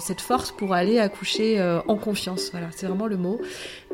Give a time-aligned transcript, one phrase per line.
[0.00, 3.40] Cette force pour aller accoucher euh, en confiance, voilà, c'est vraiment le mot.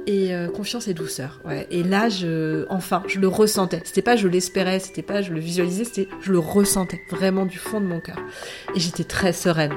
[0.07, 1.41] Et euh, confiance et douceur.
[1.47, 1.67] Ouais.
[1.71, 3.81] Et là, je, enfin, je le ressentais.
[3.85, 7.57] C'était pas je l'espérais, c'était pas je le visualisais, c'était je le ressentais vraiment du
[7.57, 8.19] fond de mon cœur.
[8.75, 9.73] Et j'étais très sereine.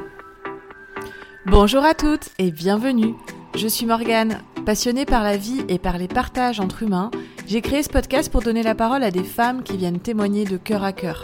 [1.46, 3.16] Bonjour à toutes et bienvenue.
[3.56, 4.42] Je suis Morgane.
[4.66, 7.10] Passionnée par la vie et par les partages entre humains,
[7.48, 10.58] j'ai créé ce podcast pour donner la parole à des femmes qui viennent témoigner de
[10.58, 11.24] cœur à cœur.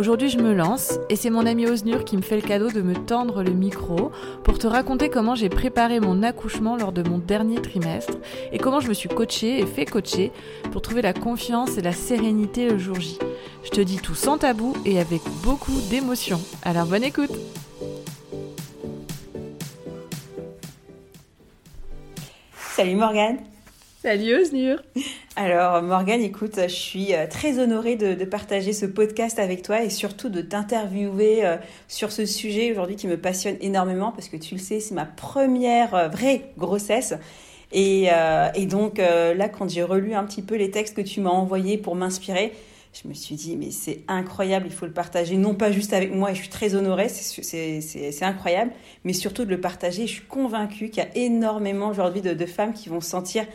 [0.00, 2.80] Aujourd'hui, je me lance et c'est mon ami Osnur qui me fait le cadeau de
[2.80, 4.10] me tendre le micro
[4.44, 8.14] pour te raconter comment j'ai préparé mon accouchement lors de mon dernier trimestre
[8.50, 10.32] et comment je me suis coachée et fait coacher
[10.72, 13.18] pour trouver la confiance et la sérénité le jour J.
[13.62, 16.40] Je te dis tout sans tabou et avec beaucoup d'émotion.
[16.62, 17.32] Alors bonne écoute
[22.56, 23.49] Salut Morgane
[24.02, 24.78] Salut Osnur
[25.36, 29.90] Alors Morgane, écoute, je suis euh, très honorée de, partager ce podcast avec toi et
[29.90, 34.54] surtout de t'interviewer euh, sur ce sujet aujourd'hui qui me passionne énormément parce que tu
[34.54, 37.12] le sais, c'est ma première euh, vraie grossesse.
[37.72, 38.08] Et,
[38.54, 41.78] et donc là, quand j'ai relu un petit peu les textes que tu m'as envoyés
[41.78, 42.52] pour m'inspirer,
[42.92, 46.12] je me suis dit, mais c'est incroyable, il faut le partager, non pas juste avec
[46.12, 48.72] moi, et je suis très honorée, c'est incroyable,
[49.04, 50.06] mais surtout de le partager.
[50.08, 53.46] Je suis convaincue qu'il y a énormément aujourd'hui de, femmes qui vont se sentir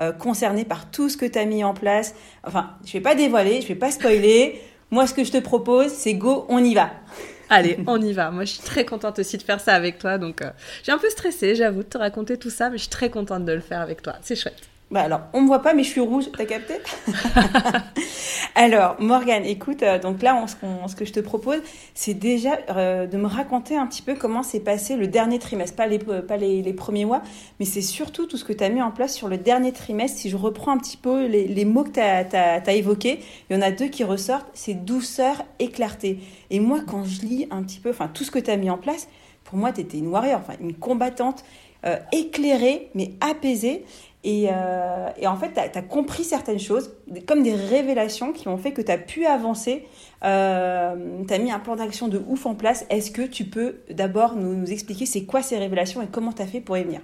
[0.00, 2.14] euh, concernées par tout ce que tu as mis en place.
[2.44, 4.60] Enfin, je vais pas dévoiler, je vais pas spoiler.
[4.90, 6.90] Moi, ce que je te propose, c'est go, on y va.
[7.50, 8.30] Allez, on y va.
[8.30, 10.18] Moi, je suis très contente aussi de faire ça avec toi.
[10.18, 10.50] Donc, euh,
[10.82, 13.44] j'ai un peu stressé, j'avoue, de te raconter tout ça, mais je suis très contente
[13.44, 14.14] de le faire avec toi.
[14.22, 14.73] C'est chouette.
[14.94, 16.74] Bah alors, on me voit pas, mais je suis rouge, t'as capté?
[18.54, 21.58] Alors, Morgane, écoute, euh, donc là, on, ce, que je te propose,
[21.94, 25.74] c'est déjà euh, de me raconter un petit peu comment s'est passé le dernier trimestre,
[25.74, 27.22] pas les, pas les, premiers mois,
[27.58, 30.16] mais c'est surtout tout ce que tu as mis en place sur le dernier trimestre.
[30.16, 33.18] Si je reprends un petit peu les, mots que tu as, évoqués,
[33.50, 36.20] il y en a deux qui ressortent, c'est douceur et clarté.
[36.50, 38.70] Et moi, quand je lis un petit peu, enfin, tout ce que tu as mis
[38.70, 39.08] en place,
[39.42, 41.44] pour moi, tu étais une warrior, enfin, une combattante
[41.84, 43.84] euh, éclairée, mais apaisée.
[44.26, 46.90] Euh, et, en fait, tu as, compris certaines choses,
[47.26, 49.86] comme des révélations qui ont fait que tu as pu avancer.
[50.24, 50.94] Euh,
[51.26, 52.86] tu as mis un plan d'action de ouf en place.
[52.90, 56.46] Est-ce que tu peux d'abord nous, expliquer c'est quoi ces révélations et comment tu as
[56.46, 57.00] fait pour y venir?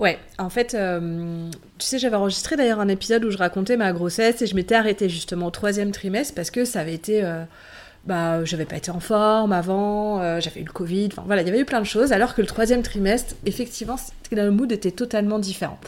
[0.00, 1.48] Ouais, en fait, euh,
[1.78, 4.74] tu sais, j'avais enregistré d'ailleurs un épisode où je racontais ma grossesse et je m'étais
[4.74, 7.22] arrêtée justement au troisième trimestre parce que ça avait été
[8.06, 11.46] bah j'avais pas été en forme avant, euh, j'avais eu le Covid, enfin voilà, il
[11.46, 13.96] y avait eu plein de choses, alors que le troisième trimestre, effectivement,
[14.30, 15.78] le mood était totalement différent.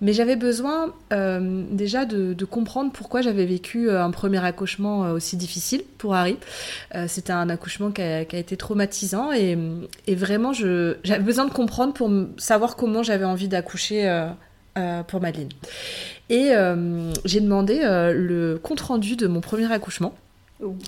[0.00, 5.36] Mais j'avais besoin euh, déjà de, comprendre pourquoi j'avais vécu euh, un premier accouchement aussi
[5.36, 6.38] difficile pour Harry.
[7.06, 9.58] C'était un accouchement qui a, été traumatisant et,
[10.06, 14.30] et vraiment j'avais besoin de comprendre pour savoir comment j'avais envie d'accoucher
[15.06, 15.50] pour Madeleine.
[16.30, 16.52] Et
[17.26, 20.14] j'ai demandé le compte rendu de mon premier accouchement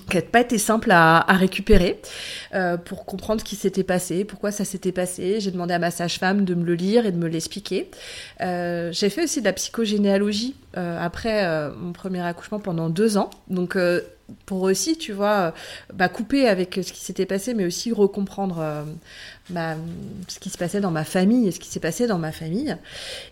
[0.09, 1.99] qui n'a pas été simple à, récupérer
[2.53, 5.39] euh, pour comprendre ce qui s'était passé, pourquoi ça s'était passé.
[5.39, 7.89] J'ai demandé à ma sage-femme de me le lire et de me l'expliquer.
[8.41, 13.29] Euh, j'ai fait aussi de la psychogénéalogie euh, après mon premier accouchement pendant deux ans.
[13.49, 13.77] Donc
[14.45, 15.53] pour aussi, tu vois,
[15.93, 18.85] bah, couper avec ce qui s'était passé, mais aussi recomprendre
[19.49, 19.75] bah,
[20.27, 22.75] ce qui se passait dans ma famille et ce qui s'est passé dans ma famille.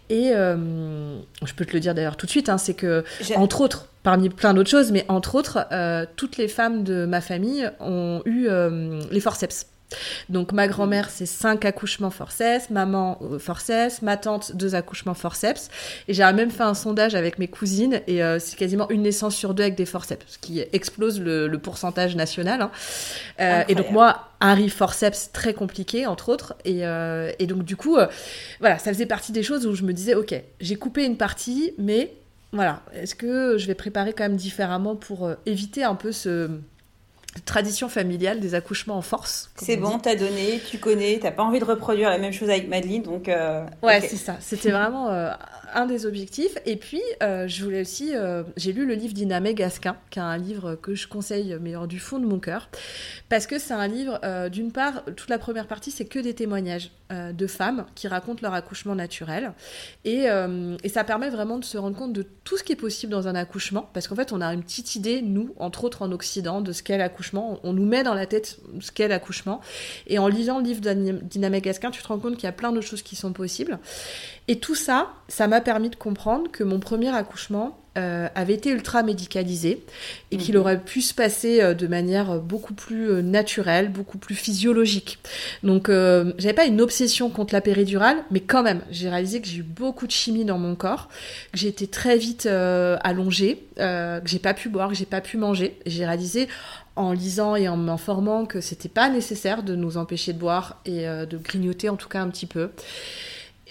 [0.10, 3.04] Et je peux te le dire d'ailleurs tout de suite, hein, c'est que,
[3.36, 7.22] entre autres, parmi plein d'autres choses, mais entre autres, euh, toutes les femmes de ma
[7.22, 9.68] famille ont eu euh, les forceps.
[10.30, 15.70] Donc ma grand-mère, c'est cinq accouchements forceps, maman euh, forceps, ma tante deux accouchements forceps.
[16.08, 19.54] Et j'ai même fait un sondage avec mes cousines et c'est quasiment une naissance sur
[19.54, 22.62] deux avec des forceps, ce qui explose le, pourcentage national.
[23.38, 23.66] Hein.
[23.68, 26.56] et donc moi, Harry forceps très compliqué entre autres.
[26.64, 26.82] Et,
[27.40, 27.98] et donc du coup,
[28.60, 31.74] voilà, ça faisait partie des choses où je me disais, ok, j'ai coupé une partie,
[31.78, 32.14] mais
[32.54, 36.50] voilà, est-ce que je vais préparer quand même différemment pour euh, éviter un peu ce
[37.46, 41.60] tradition familiale des accouchements en force C'est bon, t'as donné, tu connais, t'as pas envie
[41.60, 43.30] de reproduire la même chose avec Madeleine, donc.
[43.30, 44.36] Euh, ouais, c'est ça.
[44.42, 45.32] C'était vraiment euh,
[45.74, 46.58] un des objectifs.
[46.66, 48.14] Et puis, euh, je voulais aussi,
[48.58, 52.00] j'ai lu le livre d'Inamé Gasquin, qui est un livre que je conseille, meilleur du
[52.00, 52.70] fond de mon cœur,
[53.30, 54.20] parce que c'est un livre,
[54.50, 58.54] d'une part, toute la première partie, c'est que des témoignages de femmes qui racontent leur
[58.54, 59.54] accouchement naturel.
[60.06, 60.26] Et,
[60.84, 63.28] et, ça permet vraiment de se rendre compte de tout ce qui est possible dans
[63.28, 66.62] un accouchement, parce qu'en fait, on a une petite idée, nous, entre autres en Occident,
[66.62, 67.21] de ce qu'est l'accouchement.
[67.64, 69.62] On nous met dans la tête ce qu'est l'accouchement.
[70.08, 72.72] Et en lisant le livre d'Inamé Gasquin, tu te rends compte qu'il y a plein
[72.72, 73.80] de choses qui sont possibles.
[74.48, 78.70] Et tout ça, ça m'a permis de comprendre que mon premier accouchement euh, avait été
[78.70, 79.84] ultra médicalisé
[80.32, 80.62] et qu'il mhm.
[80.62, 85.20] aurait pu se passer euh, de manière beaucoup plus euh, naturelle, beaucoup plus physiologique.
[85.62, 89.58] Donc j'avais pas une obsession contre la péridurale, mais quand même, j'ai réalisé que j'ai
[89.58, 91.10] eu beaucoup de chimie dans mon corps,
[91.52, 95.36] que j'ai été très vite allongée, que j'ai pas pu boire, que j'ai pas pu
[95.36, 95.78] manger.
[95.86, 96.48] J'ai réalisé
[96.96, 101.06] en lisant et en m'informant que c'était pas nécessaire de nous empêcher de boire et
[101.06, 102.70] de grignoter en tout cas un petit peu.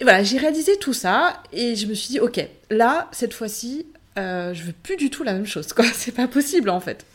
[0.01, 3.85] Et voilà, j'ai réalisé tout ça et je me suis dit, ok, là, cette fois-ci,
[4.17, 5.73] euh, je veux plus du tout la même chose.
[5.73, 7.05] Quoi, c'est pas possible en fait.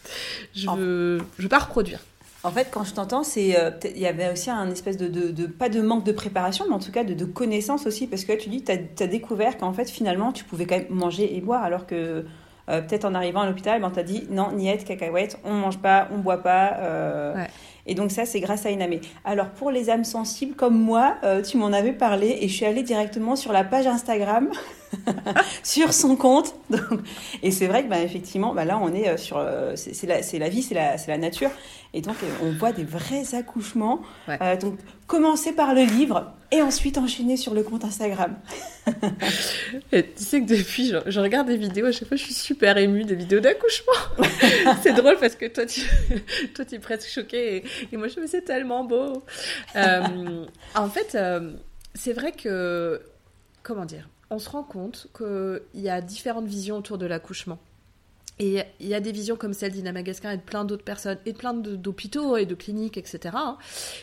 [0.54, 2.00] Je veux, je veux pas reproduire.
[2.42, 5.46] En fait, quand je t'entends, c'est euh, il y avait aussi un espèce de, de,
[5.46, 8.32] pas de manque de préparation, mais en tout cas de, de connaissance aussi, parce que
[8.34, 11.64] tu dis, tu as, découvert qu'en fait, finalement, tu pouvais quand même manger et boire,
[11.64, 12.24] alors que
[12.68, 15.78] euh, peut-être en arrivant à l'hôpital, ben, on t'a dit, non, niette, cacahuète, on mange
[15.78, 17.32] pas, on boit pas.
[17.34, 17.46] Ouais.
[17.86, 19.00] Et donc ça, c'est grâce à Inamé.
[19.24, 22.66] Alors pour les âmes sensibles comme moi, euh, tu m'en avais parlé et je suis
[22.66, 24.50] allée directement sur la page Instagram,
[25.62, 26.54] sur son compte.
[26.70, 27.00] Donc,
[27.42, 30.20] et c'est vrai que bah, effectivement, bah, là on est euh, sur, euh, c'est la,
[30.38, 31.50] la, vie, c'est la, la, nature.
[31.94, 34.00] Et donc on voit des vrais accouchements.
[34.60, 38.36] donc commencer par le livre et ensuite enchaîner sur le compte Instagram.
[39.92, 42.76] et tu sais que depuis, je, regarde des vidéos, à chaque fois je suis super
[42.76, 43.92] émue des vidéos d'accouchement.
[44.82, 45.82] c'est drôle parce que toi tu,
[46.54, 49.24] toi, tu es presque choquée et, moi je me c'est tellement beau.
[49.76, 51.52] Euh, en fait, euh,
[51.94, 53.00] c'est vrai que,
[53.62, 57.58] comment dire, on se rend compte qu'il y a différentes visions autour de l'accouchement.
[58.38, 61.16] Et il y a des visions comme celle d'Ina Magaskin et de plein d'autres personnes,
[61.24, 63.34] et de plein d'hôpitaux et de cliniques, etc.
[63.34, 63.56] Hein.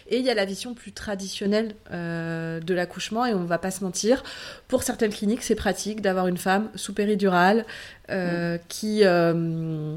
[0.07, 3.59] Et il y a la vision plus traditionnelle euh, de l'accouchement, et on ne va
[3.59, 4.23] pas se mentir,
[4.67, 7.63] pour certaines cliniques, c'est pratique d'avoir une femme sous péridurale
[8.09, 8.59] euh, mm.
[8.69, 9.93] qui, euh,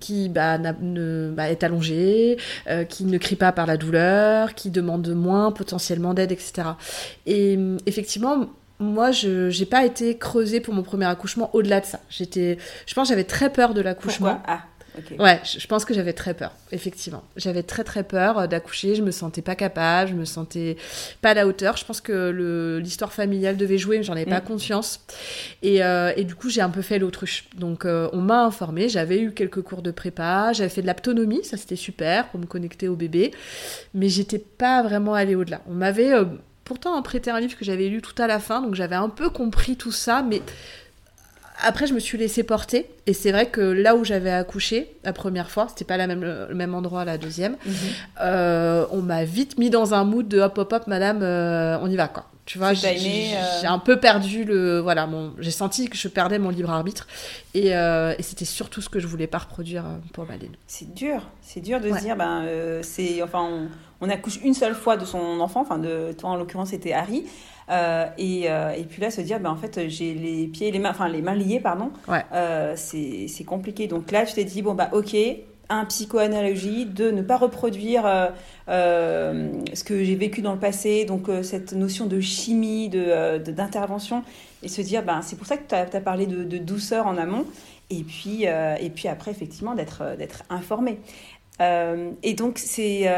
[0.00, 2.38] qui bah, ne, bah, est allongée,
[2.88, 6.70] qui ne crie pas par la douleur, qui demande moins potentiellement d'aide, etc.
[7.26, 7.56] Et
[7.86, 12.00] effectivement, moi, je n'ai pas été creusée pour mon premier accouchement au-delà de ça.
[12.10, 14.42] J'étais, je pense, j'avais très peur de l'accouchement.
[14.46, 14.62] Ah,
[15.18, 17.22] Ouais, je, pense que j'avais très peur, effectivement.
[17.36, 18.94] J'avais très très peur euh, d'accoucher.
[18.94, 20.76] Je me sentais pas capable, je me sentais
[21.20, 21.76] pas à la hauteur.
[21.76, 24.44] Je pense que l'histoire familiale devait jouer, mais j'en avais pas mm.
[24.44, 25.00] conscience.
[25.62, 27.44] Et, euh, et, du coup, j'ai un peu fait l'autruche.
[27.56, 28.88] Donc, euh, on m'a informé.
[28.88, 30.52] J'avais eu quelques cours de prépa.
[30.52, 33.32] J'avais fait de l'aptonomie, ça c'était super pour me connecter au bébé.
[33.94, 35.60] Mais j'étais pas vraiment allée au-delà.
[35.68, 36.12] On m'avait
[36.66, 39.30] pourtant prêté un livre que j'avais lu tout à la fin, donc j'avais un peu
[39.30, 40.42] compris tout ça, mais
[41.62, 42.90] après je me suis laissée porter.
[43.06, 46.22] Et c'est vrai que là où j'avais accouché la première fois, c'était pas la même,
[46.22, 47.74] le même endroit la deuxième, mhm.
[48.20, 51.88] euh, on m'a vite mis dans un mood de hop hop hop, madame, euh, on
[51.88, 52.26] y va quoi.
[52.46, 54.78] Tu vois, j'ai euh, un peu perdu le.
[54.78, 55.08] Voilà,
[55.40, 57.08] j'ai senti que je perdais mon libre arbitre.
[57.54, 59.82] Et, et c'était surtout ce que je voulais pas reproduire
[60.12, 60.54] pour Madeleine.
[60.68, 61.22] C'est dur.
[61.42, 62.44] C'est dur de se dire, ben,
[62.82, 63.20] c'est.
[63.20, 63.68] Enfin, on,
[64.00, 65.60] on, accouche une seule fois de son enfant.
[65.60, 67.24] Enfin, de toi, en l'occurrence, c'était Harry.
[67.68, 70.90] Euh, et, et, puis là, se dire, ben, en fait, j'ai les pieds les mains,
[70.90, 71.90] enfin, les mains liées, pardon.
[72.08, 72.24] Ouais.
[72.76, 73.86] c'est compliqué.
[73.86, 75.16] Donc là, tu t'es dit, bon, bah, ok,
[75.68, 78.28] un psychoanalogie, de ne pas reproduire euh,
[78.68, 84.20] euh, ce que j'ai vécu dans le passé, donc euh, cette notion de chimie, d'intervention,
[84.20, 84.24] de,
[84.62, 87.46] et se dire, ben, c'est pour ça que tu as, parlé de, douceur en amont,
[87.90, 90.02] et puis, et puis après, effectivement, d'être
[90.50, 90.98] informé.
[91.60, 93.08] et donc, c'est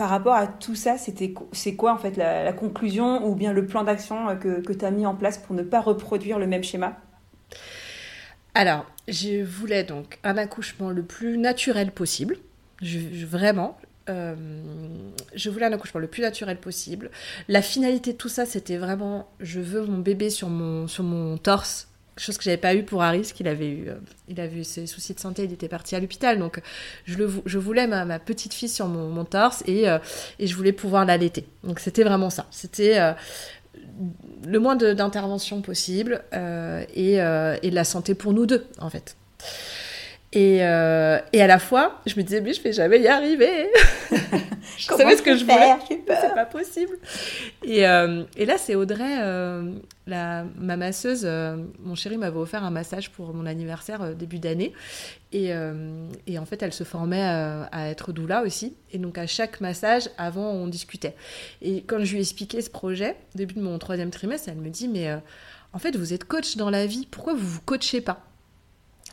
[0.00, 3.84] par rapport à tout ça, c'est quoi en fait la, conclusion ou bien le plan
[3.84, 6.96] d'action que, que tu as mis en place pour ne pas reproduire le même schéma?
[8.54, 12.38] Alors, je voulais donc un accouchement le plus naturel possible.
[12.80, 13.76] Vraiment.
[14.08, 14.34] Euh,
[15.34, 17.10] je voulais un accouchement le plus naturel possible.
[17.48, 21.89] La finalité de tout ça, c'était vraiment je veux mon bébé sur mon torse.
[22.20, 23.94] Chose que j'avais pas eu pour Harris, qu'il avait eu, euh,
[24.28, 26.60] il ses soucis de santé, il était parti à l'hôpital, donc
[27.06, 29.98] je, le, je voulais ma, petite fille sur mon, torse et, euh,
[30.38, 31.46] et, je voulais pouvoir l'allaiter.
[31.64, 32.46] Donc c'était vraiment ça.
[32.50, 32.98] C'était
[34.44, 38.90] le moins d'intervention possible euh, et, euh, et, de la santé pour nous deux, en
[38.90, 39.16] fait.
[40.32, 43.68] Et, euh, et, à la fois, je me disais, mais je vais jamais y arriver.
[44.78, 45.74] je savais ce que je voulais.
[45.88, 46.96] C'est pas possible.
[47.64, 49.74] Et, euh, et là, c'est Audrey, euh,
[50.06, 51.28] la, ma masseuse.
[51.80, 54.72] Mon chéri m'avait offert un massage pour mon anniversaire début d'année.
[55.32, 55.50] Et,
[56.28, 58.76] et, en fait, elle se formait à, à, être doula aussi.
[58.92, 61.16] Et donc, à chaque massage, avant, on discutait.
[61.60, 64.70] Et quand je lui ai expliqué ce projet, début de mon troisième trimestre, elle me
[64.70, 65.12] dit, mais
[65.72, 67.08] en fait, vous êtes coach dans la vie.
[67.10, 68.29] Pourquoi vous vous coachez pas?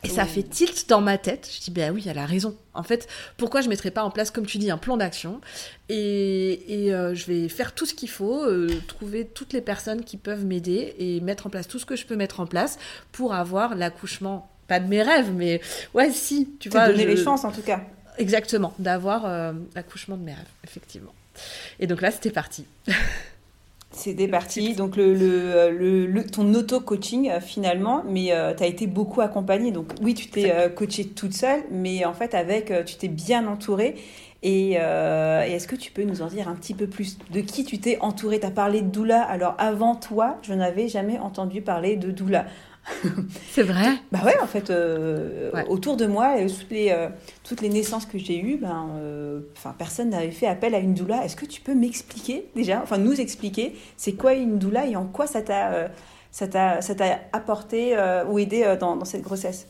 [0.04, 1.50] Et ça fait tilt dans ma tête.
[1.52, 2.56] Je dis, ben oui, elle a raison.
[2.74, 5.40] En fait, pourquoi je ne mettrais pas en place, comme tu dis, un plan d'action
[5.88, 10.04] Et, et euh, je vais faire tout ce qu'il faut, euh, trouver toutes les personnes
[10.04, 12.78] qui peuvent m'aider et mettre en place tout ce que je peux mettre en place
[13.10, 15.60] pour avoir l'accouchement, pas de mes rêves, mais
[15.94, 16.88] ouais, si, tu vois.
[16.88, 17.80] donner les chances en tout cas.
[18.18, 21.14] Exactement, d'avoir euh, l'accouchement de mes rêves, effectivement.
[21.80, 22.64] Et donc là, c'était parti.
[23.90, 24.74] C'était parti.
[24.74, 29.72] Donc, le, le, le, ton auto-coaching, euh, finalement, mais euh, tu as été beaucoup accompagnée.
[29.72, 33.46] Donc, oui, tu t'es euh, coachée toute seule, mais en fait, avec, tu t'es bien
[33.46, 33.96] entourée.
[34.42, 37.18] Et, est-ce que tu peux nous en dire un petit peu plus?
[37.32, 38.38] De qui tu t'es entourée?
[38.38, 39.22] Tu as parlé de doula.
[39.22, 42.46] Alors, avant toi, je n'avais jamais entendu parler de doula.
[43.50, 47.08] C'est vrai Bah ouais, en fait, euh, autour de moi, toutes les, euh,
[47.44, 49.40] toutes les naissances que j'ai eues, ben, euh,
[49.78, 51.24] personne n'avait fait appel à une doula.
[51.24, 55.04] Est-ce que tu peux m'expliquer déjà, enfin nous expliquer, c'est quoi une doula et en
[55.04, 55.88] quoi ça t'a
[56.30, 57.96] ça t'a apporté
[58.28, 59.66] ou aidé dans, dans cette grossesse?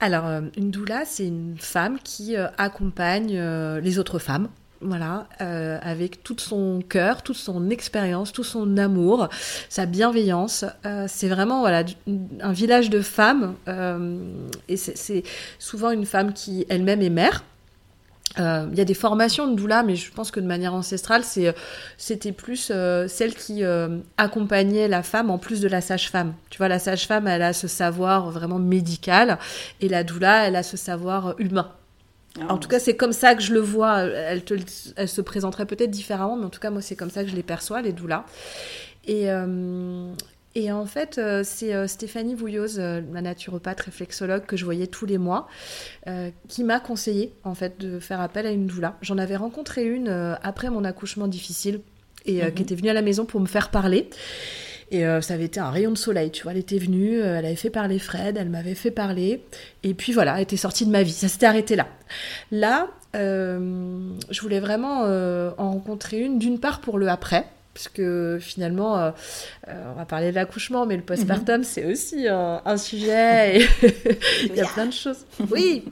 [0.00, 0.24] Alors,
[0.56, 3.38] une doula, c'est une femme qui accompagne
[3.80, 4.48] les autres femmes
[4.80, 9.28] voilà, euh, avec tout son cœur, toute son expérience, tout son amour,
[9.68, 10.64] sa bienveillance.
[10.86, 11.84] Euh, c'est vraiment voilà
[12.40, 14.18] un village de femmes euh,
[14.68, 15.24] et c'est
[15.58, 17.44] souvent une femme qui elle-même est mère.
[18.36, 22.30] Il y a des formations de doula, mais je pense que de manière ancestrale, c'était
[22.30, 22.70] plus
[23.08, 23.64] celle qui
[24.16, 26.34] accompagnait la femme en plus de la sage-femme.
[26.48, 29.38] Tu vois, la sage-femme, elle a ce savoir vraiment médical,
[29.80, 31.72] et la doula, elle a ce savoir humain.
[32.42, 32.58] En ah.
[32.58, 34.00] tout cas, c'est comme ça que je le vois.
[34.00, 34.54] Elle, te,
[34.96, 37.36] elle se présenterait peut-être différemment, mais en tout cas, moi, c'est comme ça que je
[37.36, 38.24] les perçois, les doulas.
[39.06, 40.12] Et, euh,
[40.54, 42.78] et en fait, euh, c'est euh, Stéphanie Vouilloz,
[43.10, 45.48] ma naturopathe réflexologue que je voyais tous les mois,
[46.48, 48.96] qui m'a conseillé en fait de faire appel à une doula.
[49.02, 50.08] J'en avais rencontré une
[50.42, 51.80] après mon accouchement difficile
[52.24, 52.62] et qui mhm.
[52.62, 54.08] était venue à la maison pour me faire parler.
[54.90, 56.52] Et euh, ça avait été un rayon de soleil, tu vois.
[56.52, 59.44] Elle était venue, euh, elle avait fait parler Fred, elle m'avait fait parler.
[59.82, 61.12] Et puis voilà, elle était sortie de ma vie.
[61.12, 61.86] Ça s'était arrêté là.
[62.50, 67.46] Là, euh, je voulais vraiment en rencontrer une, d'une part pour le après,
[67.78, 69.10] puisque finalement, euh,
[69.68, 71.64] euh, on va parler de l'accouchement, mais le postpartum, mhm.
[71.64, 73.58] c'est aussi un, sujet.
[74.42, 75.26] il y a plein de choses.
[75.50, 75.84] Oui,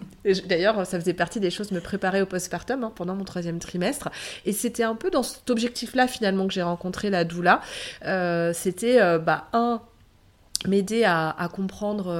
[0.48, 4.10] d'ailleurs, ça faisait partie des choses me préparer au postpartum hein, pendant mon troisième trimestre.
[4.46, 7.60] Et c'était un peu dans cet objectif-là, finalement, que j'ai rencontré la doula.
[8.04, 9.80] Euh, c'était, bah, un,
[10.66, 12.12] m'aider à, comprendre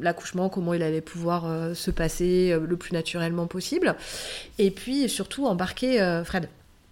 [0.00, 3.96] l'accouchement, comment il allait pouvoir se passer le plus naturellement possible.
[4.58, 6.48] Et puis surtout embarquer Fred,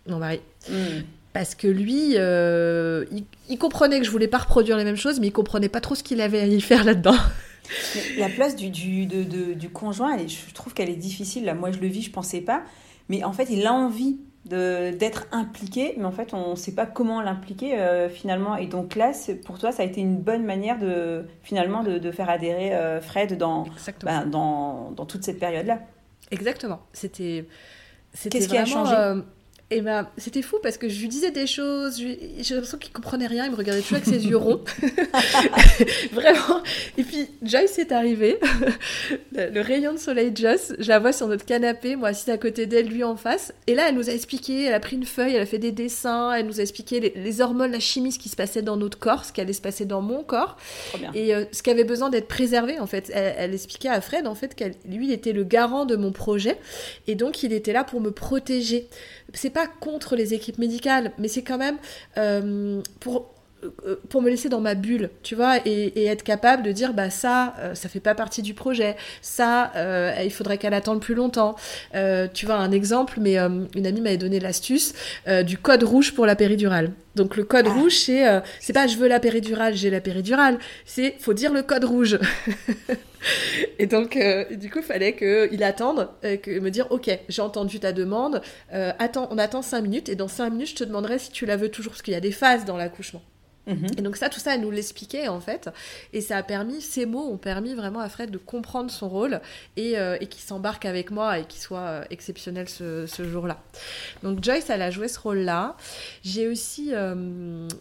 [0.08, 0.40] mon mari.
[0.68, 1.02] Mm
[1.36, 3.04] parce que lui, euh,
[3.50, 5.94] il, comprenait que je voulais pas reproduire les mêmes choses, mais il comprenait pas trop
[5.94, 7.18] ce qu'il avait à y faire là-dedans.
[8.16, 11.44] La place du, du, du conjoint, je trouve qu'elle est difficile.
[11.44, 12.62] Là, moi, je le vis, je pensais pas.
[13.10, 14.16] Mais en fait, il a envie
[14.46, 18.56] d'être impliqué, mais en fait, on ne sait pas comment l'impliquer euh, finalement.
[18.56, 19.12] Et donc là,
[19.44, 23.36] pour toi, ça a été une bonne manière de finalement de, faire adhérer euh, Fred
[23.36, 23.66] dans,
[24.04, 25.80] ben, dans, dans toute cette période-là.
[26.30, 26.80] Exactement.
[26.94, 27.46] C'était.
[28.30, 29.20] Qu'est-ce qui a changé?
[29.68, 33.26] Et ben, c'était fou parce que je lui disais des choses, j'ai l'impression qu'il comprenait
[33.26, 34.62] rien, il me regardait toujours avec ses yeux ronds.
[36.12, 36.62] Vraiment.
[36.96, 38.38] Et puis, Joyce est arrivée,
[39.32, 42.66] le, rayon de soleil Joyce, je la vois sur notre canapé, moi assise à côté
[42.66, 43.52] d'elle, lui en face.
[43.66, 45.72] Et là, elle nous a expliqué, elle a pris une feuille, elle a fait des
[45.72, 49.00] dessins, elle nous a expliqué les, hormones, la chimie, ce qui se passait dans notre
[49.00, 50.56] corps, ce qui allait se passer dans mon corps.
[51.12, 53.10] Et euh, ce qui avait besoin d'être préservé, en fait.
[53.12, 56.56] Elle, elle, expliquait à Fred, en fait, qu'elle, lui était le garant de mon projet.
[57.08, 58.88] Et donc, il était là pour me protéger
[59.34, 61.78] c'est pas contre les équipes médicales, mais c'est quand même
[62.18, 63.35] euh, pour
[64.08, 67.54] pour me laisser dans ma bulle, tu vois, et, être capable de dire, bah ça,
[67.58, 69.72] euh, ça fait pas partie du projet, ça,
[70.22, 71.56] il faudrait qu'elle attende plus longtemps.
[72.34, 74.94] tu vois, un exemple, mais une amie m'avait donné l'astuce
[75.44, 76.92] du code rouge pour la péridurale.
[77.14, 77.72] Donc le code ah.
[77.72, 78.24] rouge, c'est
[78.60, 82.18] c'est pas je veux la péridurale, j'ai la péridurale, c'est faut dire le code rouge.
[83.78, 87.42] Et donc, euh, du coup, il fallait qu'il attende, euh, que me dire, ok, j'ai
[87.42, 88.40] entendu ta demande,
[88.72, 91.46] euh, attends, on attend 5 minutes, et dans 5 minutes, je te demanderai si tu
[91.46, 93.22] la veux toujours, parce qu'il y a des phases dans l'accouchement.
[93.66, 93.86] Mhm.
[93.98, 95.70] Et donc ça, tout ça, elle nous l'expliquait en fait,
[96.12, 99.40] et ça a permis, ces mots ont permis vraiment à Fred de comprendre son rôle
[99.76, 103.58] et, et qu'il s'embarque avec moi et qu'il soit exceptionnel ce, ce jour-là.
[104.22, 105.76] Donc Joyce, elle a joué ce rôle-là.
[106.22, 106.92] J'ai aussi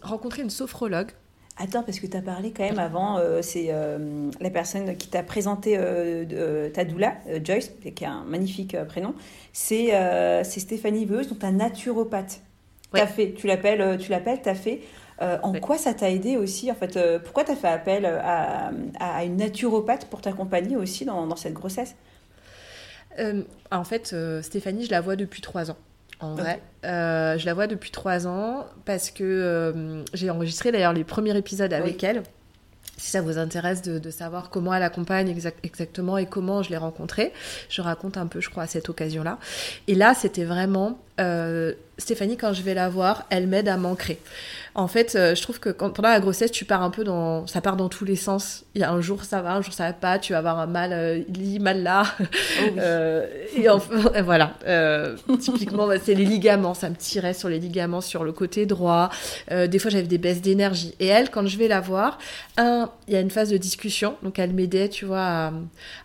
[0.02, 1.10] rencontré une sophrologue
[1.58, 5.08] Attends, parce que tu as parlé quand même avant, euh, c'est euh, la personne qui
[5.08, 9.14] t'a présenté euh, ta doula, Joyce, qui a un magnifique prénom,
[9.54, 9.92] c'est
[10.44, 12.42] Stéphanie Veuse, donc un naturopathe.
[12.92, 14.80] As fait, tu l'appelles, tu l'appelles, t'as fait.
[15.20, 18.70] En quoi ça t'a aidé aussi En fait, pourquoi tu as fait appel à,
[19.00, 21.94] à, une naturopathe pour t'accompagner aussi dans, dans cette grossesse?
[23.70, 25.76] En fait, Stéphanie, je la vois depuis trois ans.
[26.20, 30.94] En vrai, euh, je la vois depuis trois ans parce que euh, j'ai enregistré d'ailleurs
[30.94, 32.22] les premiers épisodes avec elle.
[32.96, 35.28] Si ça vous intéresse de, savoir comment elle accompagne
[35.62, 37.34] exactement et comment je l'ai rencontrée,
[37.68, 39.38] je raconte un peu, je crois, à cette occasion-là.
[39.86, 44.18] Et là, c'était vraiment euh, Stéphanie, quand je vais la voir, elle m'aide à m'ancrer.
[44.74, 47.46] En fait, euh, je trouve que quand, pendant la grossesse, tu pars un peu dans,
[47.46, 48.66] ça part dans tous les sens.
[48.74, 50.18] Il y a un jour ça va, un jour ça va pas.
[50.18, 51.22] Tu vas avoir un mal euh,
[51.58, 52.04] mal là.
[52.20, 52.24] Oh
[52.78, 54.52] euh, et enfin, voilà.
[55.40, 56.74] typiquement, bah, c'est les ligaments.
[56.74, 59.08] Ça me tirait sur les ligaments sur le côté droit.
[59.50, 60.94] des fois, j'avais des baisses d'énergie.
[61.00, 62.18] Et elle, quand je vais la voir,
[62.58, 64.16] un, il y a une phase de discussion.
[64.22, 65.52] Donc, elle m'aidait, tu vois,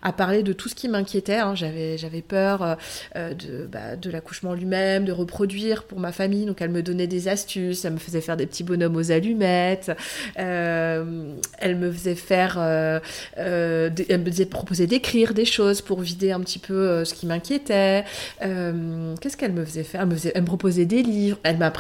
[0.02, 1.40] à, parler de tout ce qui m'inquiétait.
[1.40, 1.56] Hein.
[1.56, 2.78] J'avais, j'avais peur
[3.16, 7.08] de, bah, de l'accouchement lui-même problème de reproduire pour ma famille, donc elle me donnait
[7.08, 9.92] des astuces, elle me faisait faire des petits bonhommes aux allumettes,
[10.38, 13.00] euh, elle me faisait faire, euh,
[13.38, 17.26] euh, elle me faisait proposer d'écrire des choses pour vider un petit peu ce qui
[17.26, 18.04] m'inquiétait.
[18.40, 20.02] Qu'est-ce qu'elle me faisait faire?
[20.02, 21.72] Elle me, faisait, elle me, proposait des livres, elle m'a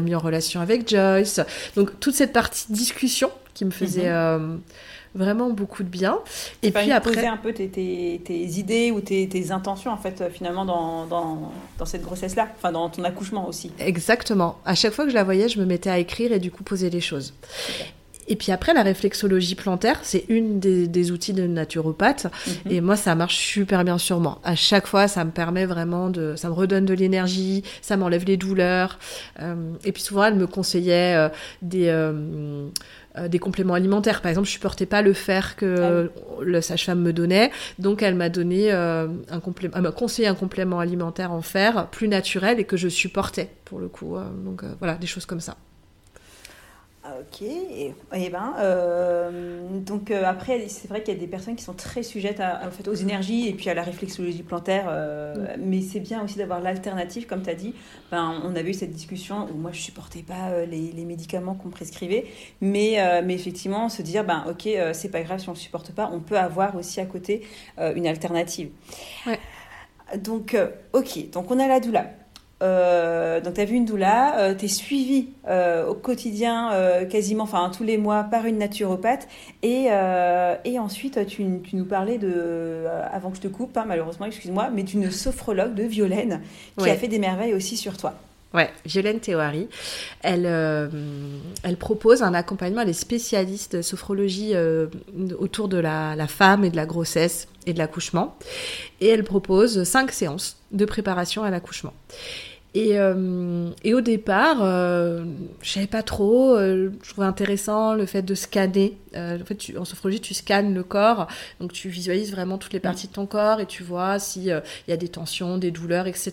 [0.00, 1.40] mis en relation avec Joyce.
[1.76, 4.60] Donc toute cette partie discussion qui me faisait mhm
[5.14, 6.18] vraiment beaucoup de bien.
[6.62, 7.12] Et puis après.
[7.14, 11.06] Poser un peu tes, tes, tes idées ou tes, tes, intentions, en fait, finalement, dans,
[11.06, 13.70] dans, dans cette grossesse-là, enfin, dans ton accouchement aussi.
[13.78, 14.58] Exactement.
[14.64, 16.64] À chaque fois que je la voyais, je me mettais à écrire et du coup
[16.64, 17.34] poser les choses.
[18.28, 22.26] Et puis après, la réflexologie plantaire, c'est une des, des, outils de naturopathe.
[22.46, 22.72] Mhm.
[22.72, 24.40] Et moi, ça marche super bien sur moi.
[24.44, 26.34] À chaque fois, ça me permet vraiment de...
[26.36, 28.98] Ça me redonne de l'énergie, ça m'enlève les douleurs.
[29.40, 29.54] Euh,
[29.84, 31.28] et puis souvent, elle me conseillait euh,
[31.62, 31.88] des...
[31.88, 32.68] Euh,
[33.16, 34.20] euh, des compléments alimentaires.
[34.20, 38.16] Par exemple, je supportais pas le fer que ah le sage-femme me donnait, donc elle
[38.16, 42.64] m'a donné euh, un complément, m'a conseillé un complément alimentaire en fer plus naturel et
[42.64, 44.16] que je supportais pour le coup.
[44.16, 45.56] Euh, donc voilà, des choses comme ça.
[47.06, 51.54] Ok, et, eh ben, euh, donc euh, après, c'est vrai qu'il y a des personnes
[51.54, 54.86] qui sont très sujettes à, en fait, aux énergies et puis à la réflexologie plantaire,
[54.88, 55.60] euh, mm.
[55.60, 57.74] mais c'est bien aussi d'avoir l'alternative, comme tu as dit.
[58.10, 61.68] Ben, on avait eu cette discussion où moi je supportais pas les, les médicaments qu'on
[61.68, 62.24] prescrivait,
[62.62, 66.08] mais, mais effectivement, se dire, ben ok, c'est pas grave si on ne supporte pas,
[66.10, 67.46] on peut avoir aussi à côté
[67.78, 68.70] une alternative.
[69.26, 69.38] Ouais.
[70.16, 70.56] Donc,
[70.94, 72.06] ok, donc on a la doula.
[72.64, 76.70] Euh, donc, tu as vu une doula, euh, tu es suivi euh, au quotidien,
[77.10, 79.28] quasiment, enfin tous les mois, par une naturopathe.
[79.62, 79.88] Et,
[80.64, 84.70] et ensuite, tu, tu, nous parlais de, avant que je te coupe, hein, malheureusement, excuse-moi,
[84.72, 86.40] mais d'une sophrologue de Violaine
[86.78, 88.14] qui a fait des merveilles aussi sur toi.
[88.54, 89.68] Ouais, Violaine Théoari.
[90.22, 90.46] Elle,
[91.64, 94.54] elle propose un accompagnement, elle est spécialiste de sophrologie
[95.38, 98.36] autour de la, la, femme et de la grossesse et de l'accouchement.
[99.00, 101.92] Et elle propose cinq séances de préparation à l'accouchement.
[102.76, 105.24] Et, euh, et, au départ, euh,
[105.62, 106.56] je savais pas trop.
[106.56, 108.98] Euh, je trouvais intéressant le fait de scanner.
[109.14, 111.28] Euh, en fait, en sophrologie, tu scannes le corps,
[111.60, 114.90] donc tu visualises vraiment toutes les parties de ton corps et tu vois s'il il
[114.90, 116.32] y a des tensions, des douleurs, etc.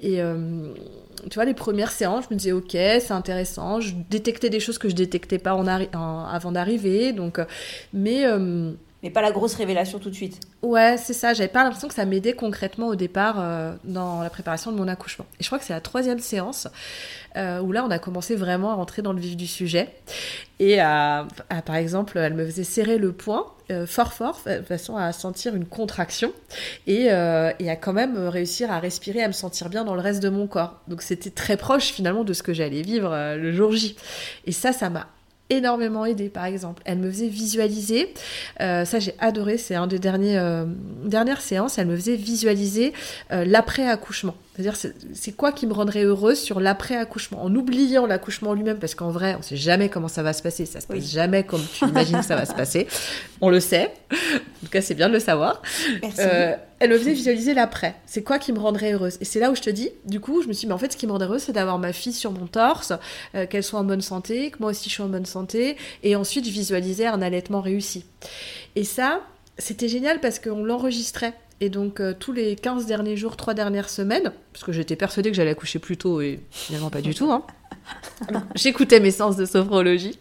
[0.00, 0.22] Et
[1.28, 3.80] tu vois, les premières séances, je me disais ok, c'est intéressant.
[3.80, 7.12] Je détectais des choses que je détectais pas en, en avant d'arriver.
[7.12, 7.40] Donc,
[7.92, 8.24] mais
[9.02, 10.40] mais pas la grosse révélation tout de suite.
[10.62, 11.32] Ouais, c'est ça.
[11.32, 14.88] J'avais pas l'impression que ça m'aidait concrètement au départ euh, dans la préparation de mon
[14.88, 15.26] accouchement.
[15.38, 16.66] Et je crois que c'est la troisième séance
[17.36, 19.88] euh, où là, on a commencé vraiment à rentrer dans le vif du sujet.
[20.58, 25.12] Et par exemple, elle me faisait serrer le poing euh, fort fort, de façon à
[25.12, 26.32] sentir une contraction
[26.88, 30.20] et, et, à quand même réussir à respirer, à me sentir bien dans le reste
[30.20, 30.80] de mon corps.
[30.88, 33.94] Donc c'était très proche finalement de ce que j'allais vivre le jour J.
[34.46, 35.06] Et ça, ça m'a
[35.50, 36.82] énormément aidé par exemple.
[36.84, 38.12] Elle me faisait visualiser,
[38.60, 40.66] euh, ça j'ai adoré, c'est un des euh,
[41.04, 42.92] dernières séances, elle me faisait visualiser
[43.32, 44.34] euh, l'après-accouchement.
[44.58, 47.44] C'est-à-dire, c'est quoi qui me rendrait heureuse sur l'après-accouchement?
[47.44, 50.66] En oubliant l'accouchement lui-même, parce qu'en vrai, on sait jamais comment ça va se passer.
[50.66, 52.88] Ça se passe jamais comme tu imagines que ça va se passer.
[53.40, 53.92] On le sait.
[54.10, 55.62] En tout cas, c'est bien de le savoir.
[56.02, 56.20] Merci.
[56.22, 57.94] Euh, elle me faisait visualiser l'après.
[58.04, 59.16] C'est quoi qui me rendrait heureuse?
[59.20, 60.78] Et c'est là où je te dis, du coup, je me suis dit, mais en
[60.78, 62.92] fait, ce qui me rendrait heureuse, c'est d'avoir ma fille sur mon torse,
[63.36, 66.16] euh, qu'elle soit en bonne santé, que moi aussi je suis en bonne santé, et
[66.16, 68.04] ensuite visualiser un allaitement réussi.
[68.74, 69.20] Et ça,
[69.56, 71.34] c'était génial parce qu'on l'enregistrait.
[71.60, 75.30] Et donc, euh, tous les 15 derniers jours, 3 dernières semaines, parce que j'étais persuadée
[75.30, 77.42] que j'allais accoucher plus tôt et finalement pas du tout, hein,
[78.54, 80.18] j'écoutais mes séances de sophrologie.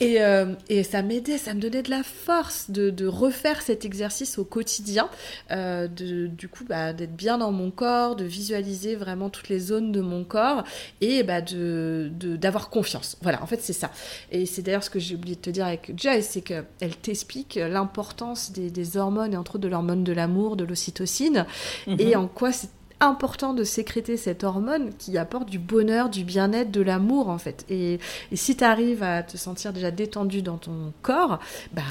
[0.00, 4.44] Euh, et, ça m'aidait, ça me donnait de la force de, refaire cet exercice au
[4.44, 5.08] quotidien,
[5.50, 9.58] euh, de, du coup bah, d'être bien dans mon corps, de visualiser vraiment toutes les
[9.58, 10.64] zones de mon corps
[11.00, 13.16] et bah, de, d'avoir confiance.
[13.22, 13.90] Voilà, en fait c'est ça.
[14.30, 17.56] Et c'est d'ailleurs ce que j'ai oublié de te dire avec Joyce, c'est qu'elle t'explique
[17.56, 21.46] l'importance des, hormones et entre autres de l'hormone de l'amour, de l'ocytocine,
[21.86, 21.96] mhm.
[21.98, 22.68] et en quoi c'est
[23.02, 27.64] important de sécréter cette hormone qui apporte du bonheur, du bien-être, de l'amour en fait.
[27.68, 27.98] Et,
[28.32, 31.38] si tu arrives à te sentir déjà détendu dans ton corps,
[31.72, 31.82] bah,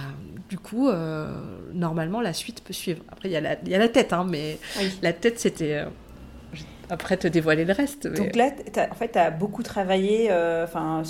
[0.49, 1.27] du coup, euh,
[1.73, 3.03] normalement, la suite peut suivre.
[3.11, 4.57] Après, il y, a la tête, hein, mais
[5.01, 5.75] la tête, c'était...
[5.75, 5.85] Euh,
[6.89, 8.07] après, te dévoiler le reste.
[8.07, 8.51] Donc là,
[8.91, 11.03] en fait, tu as beaucoup travaillé, euh, enfin...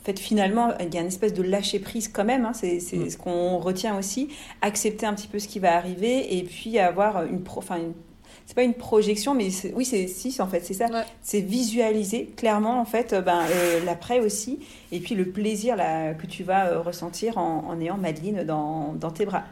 [0.00, 2.46] En fait, finalement, il y a une espèce de lâcher prise quand même.
[2.46, 3.10] Hein, c'est mm.
[3.10, 4.28] ce qu'on retient aussi.
[4.62, 7.92] Accepter un petit peu ce qui va arriver et puis avoir une, pro, une
[8.48, 10.86] c'est pas une projection, mais oui, c'est si, en fait, c'est ça.
[11.20, 16.14] C'est visualiser clairement, en fait, euh, ben, euh, l'après aussi, et puis le plaisir là,
[16.14, 19.44] que tu vas euh, ressentir en, en, ayant Madeleine dans, dans, tes bras.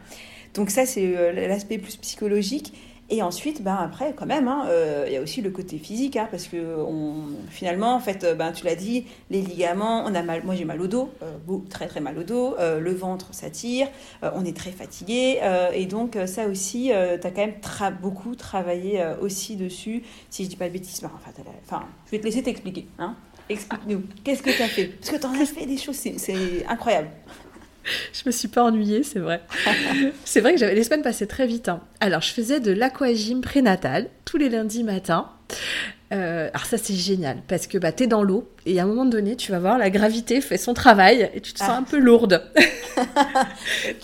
[0.55, 2.73] Donc ça, c'est l'aspect plus psychologique.
[3.09, 6.17] Et ensuite, ben après, quand même, hein, euh, il y a aussi le côté physique,
[6.17, 7.15] hein, parce que on,
[7.49, 10.81] finalement, en fait, ben, tu l'as dit, les ligaments, on a mal, moi j'ai mal
[10.81, 13.87] au dos, euh, très très mal au dos, euh, le ventre s'attire,
[14.21, 15.39] on est très fatigué,
[15.73, 16.91] et donc ça aussi,
[17.21, 21.11] tu as quand même beaucoup travaillé aussi dessus, si je dis pas de bêtises, ben,
[21.15, 21.31] enfin,
[21.65, 22.87] enfin, je vais te laisser t'expliquer.
[22.99, 23.15] Hein.
[23.49, 24.87] Explique-nous, qu'est-ce que tu as fait?
[24.87, 27.07] Parce que tu en as fait des choses, c'est incroyable.
[28.13, 29.41] Je me suis pas ennuyée, c'est vrai.
[30.25, 31.69] c'est vrai que j'avais les semaines passaient très vite.
[31.69, 31.81] Hein.
[31.99, 35.29] Alors, je faisais de l'aquagym prénatal tous les lundis matins.
[36.13, 38.85] Euh, alors ça c'est génial parce que bah, tu es dans l'eau et à un
[38.85, 41.77] moment donné tu vas voir la gravité fait son travail et tu te sens ah.
[41.77, 42.43] un peu lourde.